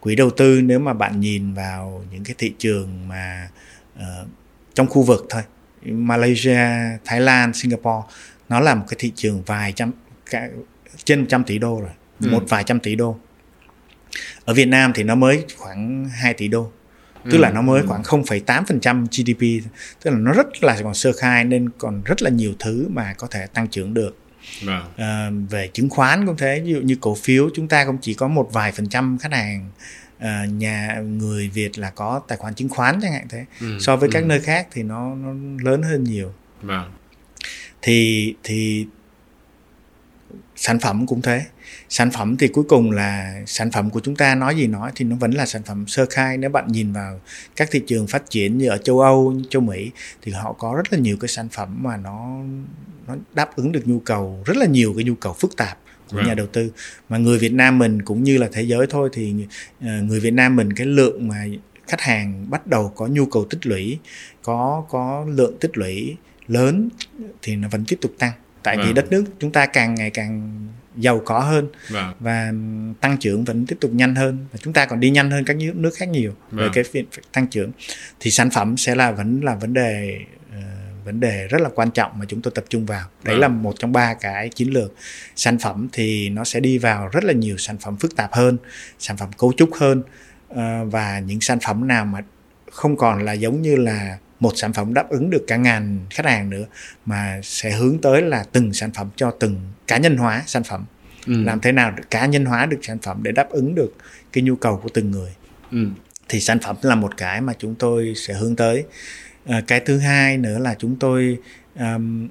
[0.00, 3.48] Quỹ đầu tư nếu mà bạn nhìn vào những cái thị trường mà
[3.98, 4.26] ờ,
[4.74, 5.42] trong khu vực thôi
[5.82, 6.58] Malaysia,
[7.04, 8.06] Thái Lan, Singapore
[8.48, 9.92] nó là một cái thị trường vài trăm
[10.30, 10.48] cả,
[11.04, 11.90] trên 100 tỷ đô rồi
[12.22, 12.28] Ừ.
[12.30, 13.16] một vài trăm tỷ đô.
[14.44, 16.70] Ở Việt Nam thì nó mới khoảng 2 tỷ đô
[17.30, 19.64] tức Ừ, là nó mới khoảng 0,8% GDP
[20.02, 23.14] tức là nó rất là còn sơ khai nên còn rất là nhiều thứ mà
[23.18, 24.18] có thể tăng trưởng được.
[24.96, 28.14] Ờ, về chứng khoán cũng thế ví dụ như cổ phiếu chúng ta cũng chỉ
[28.14, 29.70] có một vài phần trăm khách hàng
[30.18, 33.96] ờ, nhà người Việt là có tài khoản chứng khoán chẳng hạn thế Ừ, so
[33.96, 34.26] với các ừ.
[34.26, 35.32] nơi khác thì nó nó
[35.64, 36.90] lớn hơn nhiều Vâng.
[37.82, 38.86] thì thì
[40.56, 41.44] sản phẩm cũng thế
[41.88, 45.04] sản phẩm thì cuối cùng là sản phẩm của chúng ta nói gì nói thì
[45.04, 47.20] nó vẫn là sản phẩm sơ khai nếu bạn nhìn vào
[47.56, 49.90] các thị trường phát triển như ở châu Âu châu Mỹ
[50.22, 52.40] thì họ có rất là nhiều cái sản phẩm mà nó
[53.06, 55.78] nó đáp ứng được nhu cầu rất là nhiều cái nhu cầu phức tạp
[56.10, 56.26] của Vâng.
[56.26, 56.72] nhà đầu tư
[57.08, 59.34] mà người Việt Nam mình cũng như là thế giới thôi thì
[59.80, 61.44] ờ, người Việt Nam mình cái lượng mà
[61.88, 63.98] khách hàng bắt đầu có nhu cầu tích lũy
[64.42, 66.16] có có lượng tích lũy
[66.48, 66.88] lớn
[67.42, 68.94] thì nó vẫn tiếp tục tăng tại vì Vâng.
[68.94, 70.58] đất nước chúng ta càng ngày càng
[70.96, 72.14] giàu có hơn Vâng.
[72.20, 72.52] và
[73.00, 75.56] tăng trưởng vẫn tiếp tục nhanh hơn và chúng ta còn đi nhanh hơn các
[75.74, 76.70] nước khác nhiều về Vâng.
[76.74, 77.70] cái việc tăng trưởng
[78.20, 80.18] thì sản phẩm sẽ là vẫn là vấn đề
[80.52, 80.58] ờ,
[81.04, 83.40] vấn đề rất là quan trọng mà chúng tôi tập trung vào đấy Vâng.
[83.40, 84.94] là một trong ba cái chiến lược
[85.36, 88.56] sản phẩm thì nó sẽ đi vào rất là nhiều sản phẩm phức tạp hơn
[88.98, 90.02] sản phẩm cấu trúc hơn
[90.48, 92.20] ờ, và những sản phẩm nào mà
[92.72, 96.26] không còn là giống như là một sản phẩm đáp ứng được cả ngàn khách
[96.26, 96.64] hàng nữa
[97.06, 100.84] mà sẽ hướng tới là từng sản phẩm cho từng cá nhân hóa sản phẩm
[101.26, 101.42] Ừ.
[101.44, 103.94] làm thế nào cá nhân hóa được sản phẩm để đáp ứng được
[104.32, 105.30] cái nhu cầu của từng người
[105.70, 105.86] Ừ.
[106.28, 108.84] thì sản phẩm là một cái mà chúng tôi sẽ hướng tới
[109.46, 111.38] à, cái thứ hai nữa là chúng tôi
[111.78, 112.28] um,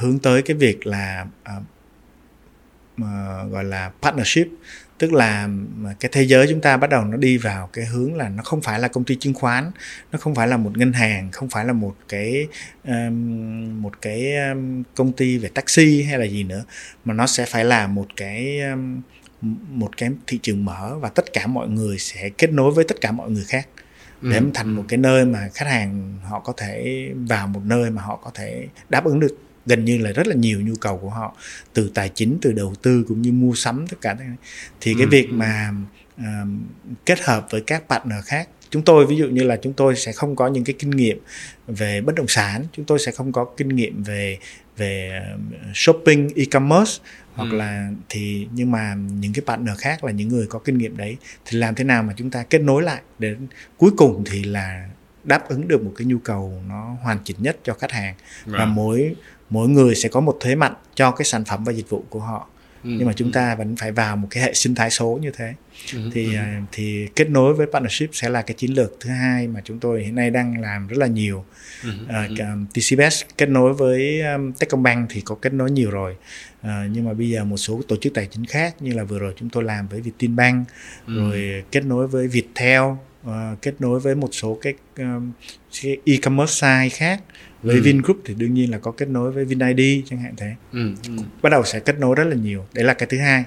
[0.00, 1.26] hướng tới cái việc là
[3.00, 3.02] uh,
[3.50, 4.46] gọi là partnership
[4.98, 5.48] tức là
[6.00, 8.60] cái thế giới chúng ta bắt đầu nó đi vào cái hướng là nó không
[8.60, 9.70] phải là công ty chứng khoán
[10.12, 12.46] nó không phải là một ngân hàng không phải là một cái
[12.84, 14.32] um, một cái
[14.94, 16.64] công ty về taxi hay là gì nữa
[17.04, 19.00] mà nó sẽ phải là một cái um,
[19.68, 23.00] một cái thị trường mở và tất cả mọi người sẽ kết nối với tất
[23.00, 23.68] cả mọi người khác
[24.22, 24.44] để Ừ.
[24.54, 28.16] thành một cái nơi mà khách hàng họ có thể vào một nơi mà họ
[28.16, 31.36] có thể đáp ứng được gần như là rất là nhiều nhu cầu của họ
[31.72, 34.16] từ tài chính từ đầu tư cũng như mua sắm tất cả
[34.80, 35.72] thì cái Ừ, việc mà
[36.16, 36.44] à,
[37.06, 40.12] kết hợp với các partner khác chúng tôi ví dụ như là chúng tôi sẽ
[40.12, 41.18] không có những cái kinh nghiệm
[41.66, 44.38] về bất động sản chúng tôi sẽ không có kinh nghiệm về
[44.76, 45.20] về
[45.62, 46.92] ờ, shopping e-commerce
[47.34, 47.56] hoặc Ừ.
[47.56, 51.16] là thì nhưng mà những cái partner khác là những người có kinh nghiệm đấy
[51.44, 53.34] thì làm thế nào mà chúng ta kết nối lại để
[53.76, 54.88] cuối cùng thì là
[55.24, 58.14] đáp ứng được một cái nhu cầu nó hoàn chỉnh nhất cho khách hàng
[58.46, 58.74] và Vâng.
[58.74, 59.14] mỗi
[59.50, 62.20] mỗi người sẽ có một thế mạnh cho cái sản phẩm và dịch vụ của
[62.20, 62.48] họ
[62.84, 62.90] Ừ.
[62.98, 65.54] nhưng mà chúng ta vẫn phải vào một cái hệ sinh thái số như thế
[65.94, 65.98] Ừ.
[66.12, 66.38] thì Ừ.
[66.38, 69.78] à, thì kết nối với partnership sẽ là cái chiến lược thứ hai mà chúng
[69.80, 71.44] tôi hiện nay đang làm rất là nhiều
[71.84, 71.90] Ừ.
[72.08, 76.16] à, cả TCBS kết nối với um, Techcombank thì có kết nối nhiều rồi
[76.62, 79.18] à, nhưng mà bây giờ một số tổ chức tài chính khác như là vừa
[79.18, 80.68] rồi chúng tôi làm với Vietinbank
[81.06, 81.14] Ừ.
[81.18, 82.82] rồi kết nối với Viettel
[83.24, 85.32] ờ, kết nối với một số cái, um,
[86.04, 87.22] e-commerce site khác
[87.62, 87.82] với Ừ.
[87.82, 90.92] Vingroup thì đương nhiên là có kết nối với VinID chẳng hạn thế Ừ.
[91.08, 91.12] Ừ.
[91.42, 93.44] bắt đầu sẽ kết nối rất là nhiều đấy là cái thứ hai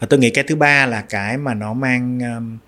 [0.00, 2.58] và tôi nghĩ cái thứ ba là cái mà nó mang um,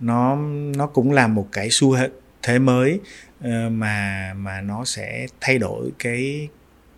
[0.00, 0.36] nó
[0.76, 1.96] nó cũng là một cái xu
[2.42, 3.00] thế mới
[3.40, 6.48] ờ, mà mà nó sẽ thay đổi cái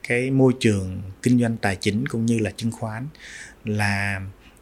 [0.09, 3.07] cái môi trường kinh doanh tài chính cũng như là chứng khoán
[3.65, 4.21] là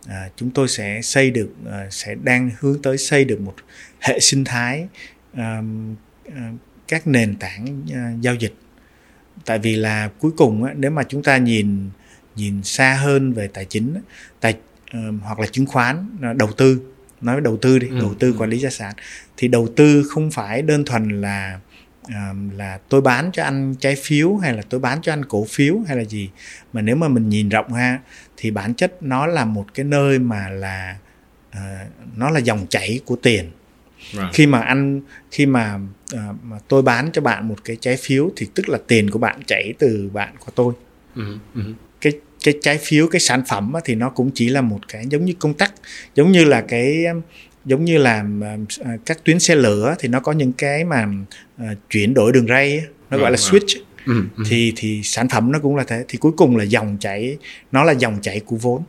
[0.08, 3.54] à, chúng tôi sẽ xây được à, sẽ đang hướng tới xây được một
[4.00, 4.86] hệ sinh thái
[5.34, 5.94] um,
[6.34, 6.52] à,
[6.88, 8.54] các nền tảng à, giao dịch
[9.44, 11.90] tại vì là cuối cùng á, nếu mà chúng ta nhìn
[12.36, 13.94] nhìn xa hơn về tài chính
[14.40, 14.54] tài
[14.92, 16.80] ờm, hoặc là chứng khoán à, đầu tư
[17.20, 18.36] nói đầu tư đi Ừ, đầu tư ừ.
[18.38, 18.94] quản lý gia sản
[19.36, 21.60] thì đầu tư không phải đơn thuần là
[22.06, 22.12] uh,
[22.56, 25.78] là tôi bán cho anh trái phiếu hay là tôi bán cho anh cổ phiếu
[25.88, 26.30] hay là gì
[26.72, 27.98] mà nếu mà mình nhìn rộng ha
[28.36, 30.96] thì bản chất nó là một cái nơi mà là
[31.50, 31.60] uh,
[32.16, 33.50] nó là dòng chảy của tiền
[34.12, 34.32] Right.
[34.32, 35.80] khi mà anh khi mà,
[36.14, 39.18] uh, mà tôi bán cho bạn một cái trái phiếu thì tức là tiền của
[39.18, 40.72] bạn chảy từ bạn của tôi
[41.16, 41.38] uh-huh.
[41.54, 41.74] Uh-huh.
[42.00, 42.12] cái
[42.44, 45.32] cái trái phiếu cái sản phẩm thì nó cũng chỉ là một cái giống như
[45.38, 45.72] công tắc
[46.14, 47.04] giống như là cái
[47.64, 48.24] giống như là
[48.80, 51.06] uh, các tuyến xe lửa thì nó có những cái mà
[51.62, 54.44] uh, chuyển đổi đường ray nó gọi là switch ừ, ừ.
[54.48, 56.04] thì thì sản phẩm nó cũng là thế.
[56.08, 57.36] Thì cuối cùng là dòng chảy
[57.72, 58.82] nó là dòng chảy của vốn.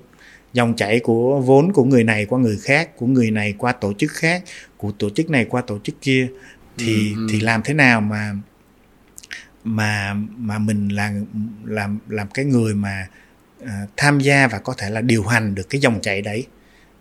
[0.54, 3.94] Dòng chảy của vốn của người này qua người khác của người này qua tổ
[3.94, 4.44] chức khác
[4.78, 6.28] của tổ chức này qua tổ chức kia.
[6.78, 8.34] Thì ừ, thì làm thế nào mà
[9.64, 11.14] mà mà mình là
[11.66, 13.08] làm làm cái người mà
[13.64, 16.46] uh, tham gia và có thể là điều hành được cái dòng chảy đấy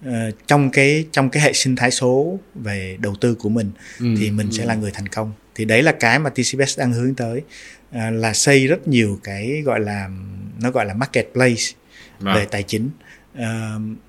[0.08, 0.12] uh,
[0.46, 4.30] trong cái trong cái hệ sinh thái số về đầu tư của mình ừ, thì
[4.30, 4.52] mình ừ.
[4.52, 7.42] sẽ là người thành công thì đấy là cái mà TCBS đang hướng tới
[7.90, 10.09] uh, là xây rất nhiều cái gọi là
[10.62, 11.62] nó gọi là marketplace
[12.24, 12.34] à.
[12.34, 12.90] về tài chính.
[13.34, 13.42] Uh,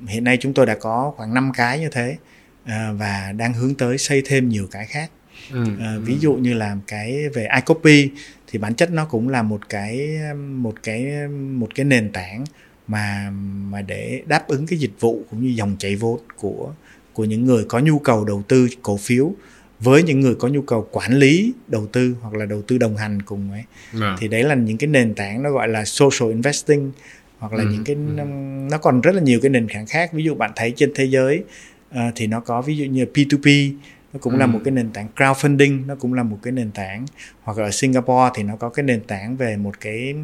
[0.08, 2.18] hiện nay chúng tôi đã có khoảng 5 cái như thế
[2.64, 5.12] uh, và đang hướng tới xây thêm nhiều cái khác.
[5.52, 8.12] Ừ, uh, ví dụ như là cái về iCopy
[8.48, 12.46] thì bản chất nó cũng là một cái một cái một cái nền tảng
[12.88, 13.30] mà
[13.72, 16.74] mà để đáp ứng cái dịch vụ cũng như dòng chảy vốn của
[17.14, 19.32] của những người có nhu cầu đầu tư cổ phiếu
[19.80, 22.98] với những người có nhu cầu quản lý đầu tư hoặc là đầu tư đồng
[22.98, 23.64] hành cùng ấy
[24.02, 24.16] à.
[24.20, 26.92] thì đấy là những cái nền tảng nó gọi là social investing
[27.40, 27.70] hoặc là ừ.
[27.72, 28.24] những cái ừ.
[28.72, 31.06] nó còn rất là nhiều cái nền tảng khác ví dụ bạn thấy trên thế
[31.06, 31.44] giới
[31.90, 33.74] uh, thì nó có ví dụ như P2P
[34.14, 34.40] nó cũng ừ.
[34.40, 37.06] là một cái nền tảng crowdfunding nó cũng là một cái nền tảng
[37.42, 40.16] hoặc ở Singapore thì nó có cái nền tảng về một cái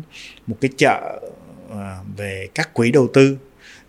[0.48, 1.22] một cái chợ
[1.72, 1.78] uh,
[2.18, 3.38] về các quỹ đầu tư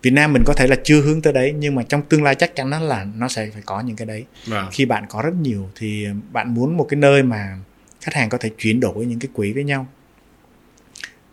[0.05, 2.35] Việt Nam mình có thể là chưa hướng tới đấy nhưng mà trong tương lai
[2.35, 4.69] chắc chắn nó là nó sẽ phải có những cái đấy à.
[4.71, 7.57] khi bạn có rất nhiều thì bạn muốn một cái nơi mà
[8.01, 9.87] khách hàng có thể chuyển đổi những cái quỹ với nhau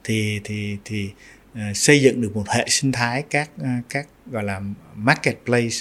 [0.05, 1.11] thì thì thì
[1.53, 4.61] uh, xây dựng được một hệ sinh thái các uh, các gọi là
[4.95, 5.77] marketplace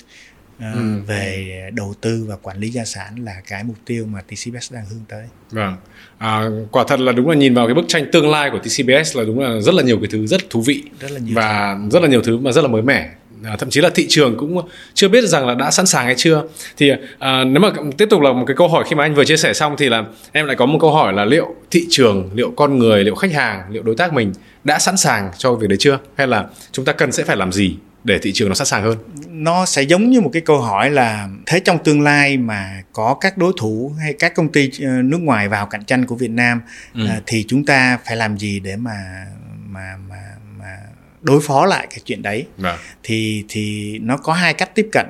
[0.62, 1.01] ừ.
[1.07, 4.86] về đầu tư và quản lý gia sản là cái mục tiêu mà TCBS đang
[4.89, 5.26] hướng tới.
[5.51, 5.76] Vâng,
[6.18, 9.18] à, quả thật là đúng là nhìn vào cái bức tranh tương lai của TCBS
[9.18, 11.78] là đúng là rất là nhiều cái thứ rất thú vị rất là nhiều và
[11.84, 11.89] thứ.
[11.89, 13.09] rất là nhiều thứ mà rất là mới mẻ.
[13.43, 16.16] À, thậm chí là thị trường cũng chưa biết rằng là đã sẵn sàng hay
[16.18, 16.43] chưa
[16.78, 19.26] thì à, nếu mà tiếp tục là một cái câu hỏi khi mà anh vừa
[19.26, 22.30] chia sẻ xong thì là em lại có một câu hỏi là liệu thị trường
[22.34, 24.34] liệu con người liệu khách hàng liệu đối tác mình
[24.64, 27.51] đã sẵn sàng cho việc đấy chưa hay là chúng ta cần sẽ phải làm
[27.51, 28.97] gì để thị trường nó sẵn sàng hơn
[29.30, 33.18] nó sẽ giống như một cái câu hỏi là thế trong tương lai mà có
[33.22, 36.32] các đối thủ hay các công ty ờ, nước ngoài vào cạnh tranh của Việt
[36.32, 36.62] Nam
[36.93, 37.08] ừ.
[37.08, 39.26] À, thì chúng ta phải làm gì để mà
[39.70, 40.22] mà mà
[40.60, 40.78] mà
[41.22, 42.78] đối phó lại cái chuyện đấy à.
[43.04, 45.06] thì thì nó có hai cách tiếp cận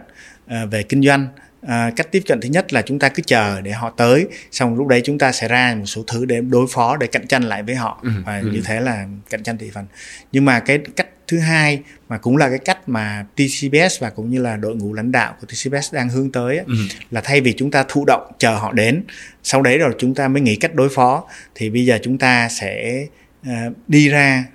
[0.46, 1.28] uh, về kinh doanh
[1.68, 4.76] À, cách tiếp cận thứ nhất là chúng ta cứ chờ để họ tới xong
[4.76, 7.44] lúc đấy chúng ta sẽ ra một số thứ để đối phó để cạnh tranh
[7.44, 8.50] lại với họ ừ, và ừ.
[8.52, 9.86] như thế là cạnh tranh thị phần
[10.32, 14.32] nhưng mà cái cách thứ hai mà cũng là cái cách mà TCBS và cũng
[14.32, 16.74] như là đội ngũ lãnh đạo của TCBS đang hướng tới ừ.
[17.12, 19.04] là thay vì chúng ta thụ động chờ họ đến
[19.44, 21.24] sau đấy rồi chúng ta mới nghĩ cách đối phó
[21.56, 23.06] thì bây giờ chúng ta sẽ
[23.42, 24.46] uh, đi ra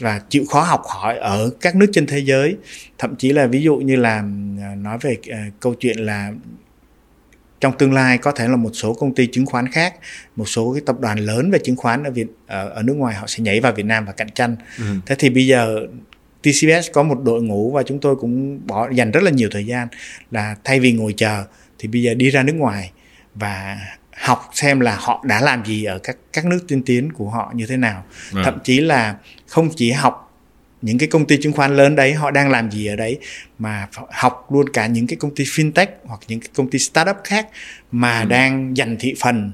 [0.00, 2.56] và chịu khó học hỏi ở các nước trên thế giới
[2.98, 6.32] thậm chí là ví dụ như là uh, nói về uh, câu chuyện là
[7.62, 9.94] trong tương lai có thể là một số công ty chứng khoán khác
[10.36, 13.14] một số cái tập đoàn lớn về chứng khoán ở Việt ở, ở nước ngoài
[13.14, 14.84] họ sẽ nhảy vào Việt Nam và cạnh tranh ừ.
[15.06, 15.86] thế thì bây giờ
[16.42, 19.66] TCBS có một đội ngũ và chúng tôi cũng bỏ dành rất là nhiều thời
[19.66, 19.88] gian
[20.30, 21.44] là thay vì ngồi chờ
[21.78, 22.90] thì bây giờ đi ra nước ngoài
[23.34, 23.78] và
[24.16, 27.52] học xem là họ đã làm gì ở các các nước tiên tiến của họ
[27.54, 28.42] như thế nào à.
[28.44, 29.16] thậm chí là
[29.46, 30.32] không chỉ học
[30.82, 33.18] những cái công ty chứng khoán lớn đấy họ đang làm gì ở đấy
[33.58, 37.16] mà học luôn cả những cái công ty fintech hoặc những cái công ty startup
[37.24, 37.48] khác
[37.92, 38.28] mà ừ.
[38.28, 39.52] đang giành thị phần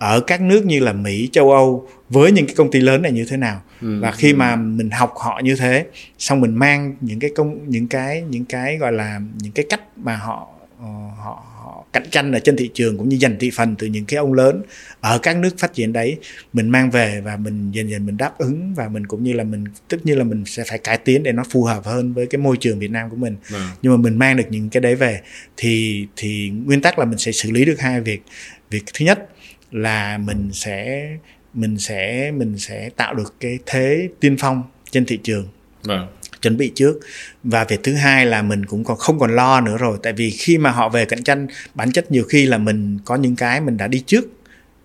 [0.00, 3.12] ở các nước như là Mỹ, châu Âu với những cái công ty lớn này
[3.12, 4.00] như thế nào ừ.
[4.00, 4.36] và khi ừ.
[4.36, 5.86] mà mình học họ như thế
[6.18, 9.80] xong mình mang những cái công những cái những cái gọi là những cái cách
[9.96, 13.50] mà họ uh, họ họ cạnh tranh ở trên thị trường cũng như giành thị
[13.54, 14.62] phần từ những cái ông lớn
[15.00, 16.18] ở các nước phát triển đấy
[16.52, 19.44] mình mang về và mình dần dần mình đáp ứng và mình cũng như là
[19.44, 22.26] mình tất nhiên là mình sẽ phải cải tiến để nó phù hợp hơn với
[22.26, 23.58] cái môi trường Việt Nam của mình ừ.
[23.82, 25.20] nhưng mà mình mang được những cái đấy về
[25.56, 28.22] thì thì nguyên tắc là mình sẽ xử lý được hai việc
[28.70, 29.28] việc thứ nhất
[29.70, 31.08] là mình sẽ
[31.54, 35.48] mình sẽ mình sẽ tạo được cái thế tiên phong trên thị trường
[35.82, 36.08] vâng.
[36.42, 37.00] chuẩn bị trước
[37.44, 40.30] và việc thứ hai là mình cũng còn không còn lo nữa rồi tại vì
[40.30, 43.60] khi mà họ về cạnh tranh bản chất nhiều khi là mình có những cái
[43.60, 44.24] mình đã đi trước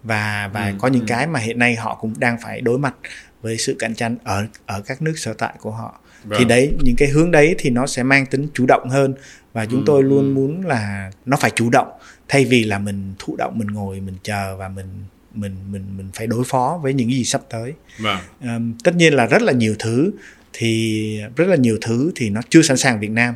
[0.04, 1.06] và và ừ, có những ừ.
[1.08, 2.96] cái mà hiện nay họ cũng đang phải đối mặt
[3.42, 6.40] với sự cạnh tranh ở ở các nước sở tại của họ vâng.
[6.40, 9.14] thì đấy những cái hướng đấy thì nó sẽ mang tính chủ động hơn
[9.54, 10.34] và chúng ừ, tôi luôn ừ.
[10.34, 11.88] muốn là nó phải chủ động
[12.28, 14.88] thay vì là mình thụ động mình ngồi mình chờ và mình
[15.34, 18.20] mình mình mình phải đối phó với những gì sắp tới vâng.
[18.42, 20.12] um, tất nhiên là rất là nhiều thứ
[20.54, 23.36] thì rất là nhiều thứ thì nó chưa sẵn sàng Việt Nam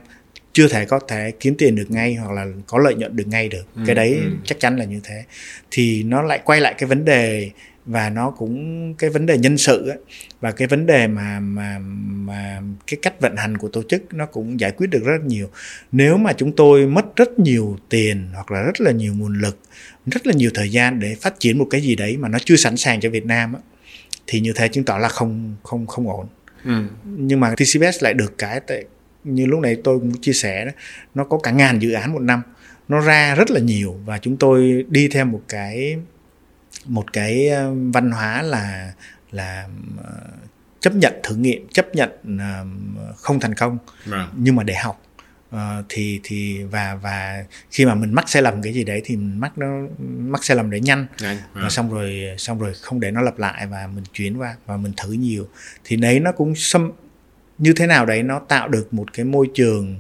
[0.54, 3.50] chưa thể có thể kiếm tiền được ngay hoặc là có lợi nhuận được ngay
[3.50, 4.32] được ừ, cái đấy ừ.
[4.44, 5.24] chắc chắn là như thế
[5.72, 7.52] thì nó lại quay lại cái vấn đề
[7.86, 9.98] và nó cũng cái vấn đề nhân sự ấy,
[10.42, 11.80] và cái vấn đề mà mà
[12.30, 15.50] mà cái cách vận hành của tổ chức nó cũng giải quyết được rất nhiều.
[15.92, 19.60] Nếu mà chúng tôi mất rất nhiều tiền hoặc là rất là nhiều nguồn lực
[20.06, 22.56] rất là nhiều thời gian để phát triển một cái gì đấy mà nó chưa
[22.56, 23.56] sẵn sàng cho Việt Nam
[24.28, 26.28] thì như thế chứng tỏ là không không không ổn.
[26.66, 26.84] Ừ.
[27.06, 28.84] nhưng mà TCBS lại được cái tại
[29.24, 30.72] như lúc này tôi cũng chia sẻ đó
[31.16, 32.42] nó có cả ngàn dự án một năm.
[32.88, 35.98] Nó ra rất là nhiều và chúng tôi đi theo một cái
[36.86, 38.94] một cái ờ, văn hóa là
[39.32, 39.68] là
[40.04, 40.20] ờ,
[40.80, 42.10] chấp nhận thử nghiệm chấp nhận
[42.40, 42.66] ờ,
[43.16, 43.78] không thành công
[44.12, 44.28] à.
[44.36, 45.02] nhưng mà để học
[45.56, 45.60] uh,
[45.90, 49.40] thì thì và và khi mà mình mắc sai lầm cái gì đấy thì mình
[49.40, 49.68] mắc nó
[50.18, 51.38] mắc sai lầm để nhanh à.
[51.54, 54.78] và xong rồi xong rồi không để nó lặp lại và mình chuyển qua và
[54.78, 55.48] mình thử nhiều
[55.84, 56.92] thì đấy nó cũng xâm
[57.58, 60.00] như thế nào đấy nó tạo được một cái môi trường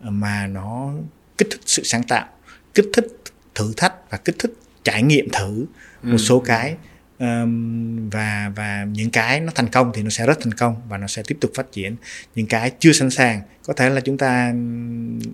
[0.00, 0.92] mà nó
[1.38, 2.26] kích thích sự sáng tạo
[2.74, 3.06] kích thích
[3.54, 4.52] thử thách và kích thích
[4.82, 5.66] trải nghiệm thử
[6.02, 6.16] một ừ.
[6.16, 6.76] số cái
[7.18, 10.98] um, và và những cái nó thành công thì nó sẽ rất thành công và
[10.98, 11.96] nó sẽ tiếp tục phát triển.
[12.34, 14.52] Những cái chưa sẵn sàng có thể là chúng ta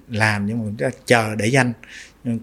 [0.09, 1.73] làm nhưng mà chúng ta chờ để danh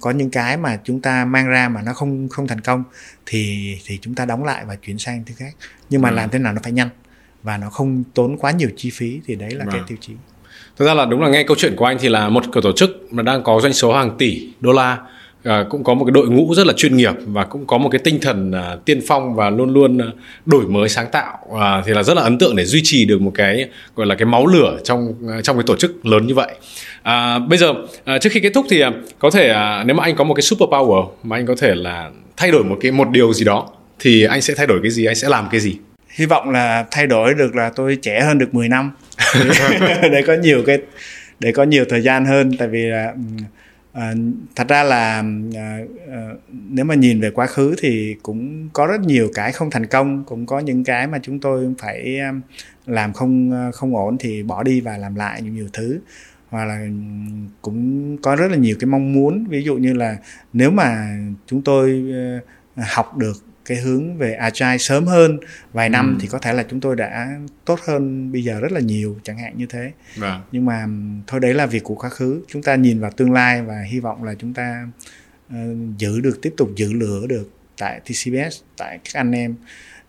[0.02, 2.84] có những cái mà chúng ta mang ra mà nó không không thành công
[3.26, 5.56] thì thì chúng ta đóng lại và chuyển sang thứ khác.
[5.90, 6.16] Nhưng mà ừ.
[6.16, 6.90] làm thế nào nó phải nhanh
[7.44, 9.74] và nó không tốn quá nhiều chi phí thì đấy là vâng.
[9.74, 10.14] cái tiêu chí.
[10.78, 12.90] Thực ra là đúng là nghe câu chuyện của anh thì là một tổ chức
[13.12, 14.98] mà đang có doanh số hàng tỷ đô la
[15.44, 17.90] à, cũng có một cái đội ngũ rất là chuyên nghiệp và cũng có một
[17.90, 20.08] cái tinh thần à, tiên phong và luôn luôn à,
[20.46, 21.38] đổi mới sáng tạo.
[21.60, 24.16] À, thì là rất là ấn tượng để duy trì được một cái gọi là
[24.16, 26.52] cái máu lửa trong à, trong cái tổ chức lớn như vậy.
[27.04, 27.74] À, bây giờ
[28.04, 30.34] à, trước khi kết thúc thì à, có thể à, nếu mà anh có một
[30.34, 33.46] cái super power mà anh có thể là thay đổi một cái một điều gì
[33.46, 33.70] đó
[34.00, 35.06] thì anh sẽ thay đổi cái gì?
[35.06, 35.76] Anh sẽ làm cái gì?
[36.10, 38.92] Hy vọng là thay đổi được là tôi trẻ hơn được 10 năm.
[40.12, 40.78] Để có nhiều cái
[41.40, 42.58] để có nhiều thời gian hơn.
[42.58, 43.14] Tại vì là
[43.94, 44.14] à,
[44.56, 45.24] thật ra là
[45.56, 45.80] à,
[46.10, 49.86] à, nếu mà nhìn về quá khứ thì cũng có rất nhiều cái không thành
[49.86, 52.20] công cũng có những cái mà chúng tôi phải
[52.86, 56.00] làm không không ổn thì bỏ đi và làm lại nhiều nhiều thứ.
[56.50, 56.90] Hoặc là ừ,
[57.62, 59.46] cũng có rất là nhiều cái mong muốn.
[59.50, 60.18] Ví dụ như là
[60.54, 61.18] nếu mà
[61.48, 62.04] chúng tôi
[62.78, 65.40] học được cái hướng về agile sớm hơn
[65.74, 66.18] vài năm ừ.
[66.22, 69.38] thì có thể là chúng tôi đã tốt hơn bây giờ rất là nhiều chẳng
[69.38, 70.42] hạn như thế vâng.
[70.52, 70.88] nhưng mà
[71.28, 74.00] thôi đấy là việc của quá khứ chúng ta nhìn vào tương lai và hy
[74.00, 74.88] vọng là chúng ta
[75.48, 79.56] uh, giữ được tiếp tục giữ lửa được tại TCBS tại các anh em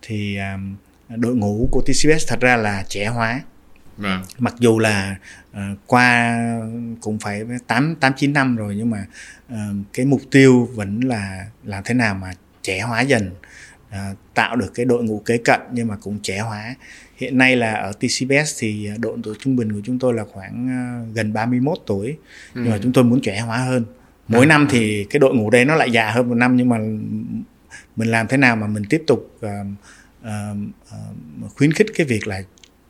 [0.02, 0.76] thì um,
[1.08, 3.40] đội ngũ của TCBS thật ra là trẻ hóa
[3.96, 4.22] Vâng.
[4.38, 5.16] Mặc dù là
[5.50, 6.38] uh, qua
[7.00, 9.06] cũng phải tám tám chín năm rồi nhưng mà
[9.52, 9.58] uh,
[9.92, 12.32] cái mục tiêu vẫn là làm thế nào mà
[12.62, 13.30] trẻ hóa dần
[13.90, 16.74] à, tạo được cái đội ngũ kế cận nhưng mà cũng trẻ hóa.
[17.16, 20.68] Hiện nay là ở TCBS thì độ tuổi trung bình của chúng tôi là khoảng
[21.08, 22.16] uh, gần 31 tuổi.
[22.54, 22.60] Ừ.
[22.62, 23.84] nhưng mà chúng tôi muốn trẻ hóa hơn.
[24.28, 24.48] Mỗi à.
[24.48, 26.78] năm thì cái đội ngũ đấy nó lại già hơn một năm nhưng mà
[27.96, 29.50] mình làm thế nào mà mình tiếp tục uh,
[30.22, 30.56] uh,
[31.46, 32.42] uh, khuyến khích cái việc là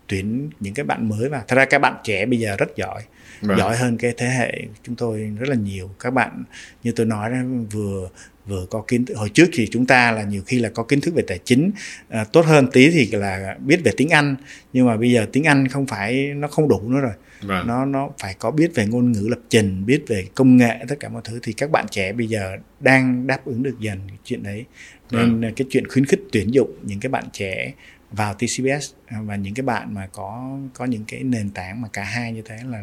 [0.07, 1.43] tuyển những cái bạn mới vào.
[1.49, 3.03] Thật ra các bạn trẻ bây giờ rất giỏi
[3.43, 3.59] Vâng.
[3.59, 6.45] giỏi hơn cái thế hệ chúng tôi rất là nhiều các bạn
[6.83, 7.37] như tôi nói đó,
[7.71, 8.09] vừa
[8.47, 11.01] vừa có kiến thức hồi trước thì chúng ta là nhiều khi là có kiến
[11.01, 11.71] thức về tài chính
[12.09, 14.37] à, tốt hơn tí thì là biết về tiếng Anh
[14.73, 17.13] nhưng mà bây giờ tiếng Anh không phải nó không đủ nữa rồi
[17.43, 17.67] vâng.
[17.67, 20.97] nó nó phải có biết về ngôn ngữ lập trình biết về công nghệ tất
[21.01, 24.43] cả mọi thứ thì các bạn trẻ bây giờ đang đáp ứng được dần chuyện
[24.43, 24.65] đấy
[25.11, 25.55] nên vâng.
[25.57, 27.73] cái chuyện khuyến khích tuyển dụng những cái bạn trẻ
[28.13, 31.89] vào TCBS à, và những cái bạn mà có có những cái nền tảng mà
[31.93, 32.83] cả hai như thế là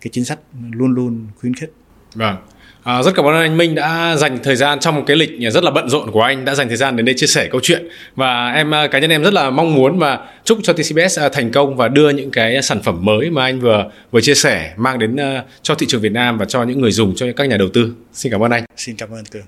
[0.00, 0.38] cái chính sách
[0.72, 1.72] luôn luôn khuyến khích
[2.14, 2.36] vâng
[2.82, 5.64] À, rất cảm ơn anh Minh đã dành thời gian trong một cái lịch rất
[5.64, 7.88] là bận rộn của anh đã dành thời gian đến đây chia sẻ câu chuyện
[8.16, 11.28] và em à, cá nhân em rất là mong muốn và chúc cho TCBS à,
[11.28, 14.74] thành công và đưa những cái sản phẩm mới mà anh vừa vừa chia sẻ
[14.76, 17.48] mang đến uh, cho thị trường Việt Nam và cho những người dùng cho các
[17.48, 17.92] nhà đầu tư.
[18.12, 18.64] Xin cảm ơn anh.
[18.76, 19.46] Xin cảm ơn Cường.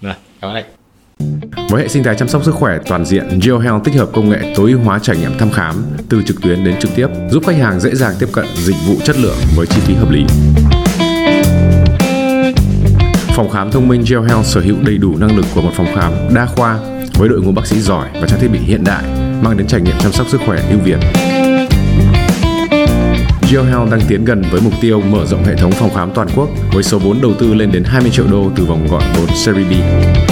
[0.00, 0.81] Rồi, cảm ơn anh.
[1.70, 4.54] Với hệ sinh thái chăm sóc sức khỏe toàn diện, GeoHealth tích hợp công nghệ
[4.56, 7.56] tối ưu hóa trải nghiệm thăm khám từ trực tuyến đến trực tiếp, giúp khách
[7.56, 10.24] hàng dễ dàng tiếp cận dịch vụ chất lượng với chi phí hợp lý.
[13.36, 16.12] Phòng khám thông minh GeoHealth sở hữu đầy đủ năng lực của một phòng khám
[16.34, 16.78] đa khoa
[17.14, 19.04] với đội ngũ bác sĩ giỏi và trang thiết bị hiện đại,
[19.42, 20.98] mang đến trải nghiệm chăm sóc sức khỏe ưu việt.
[23.50, 26.48] GeoHealth đang tiến gần với mục tiêu mở rộng hệ thống phòng khám toàn quốc
[26.72, 29.68] với số vốn đầu tư lên đến 20 triệu đô từ vòng gọi vốn Series
[29.68, 30.31] B.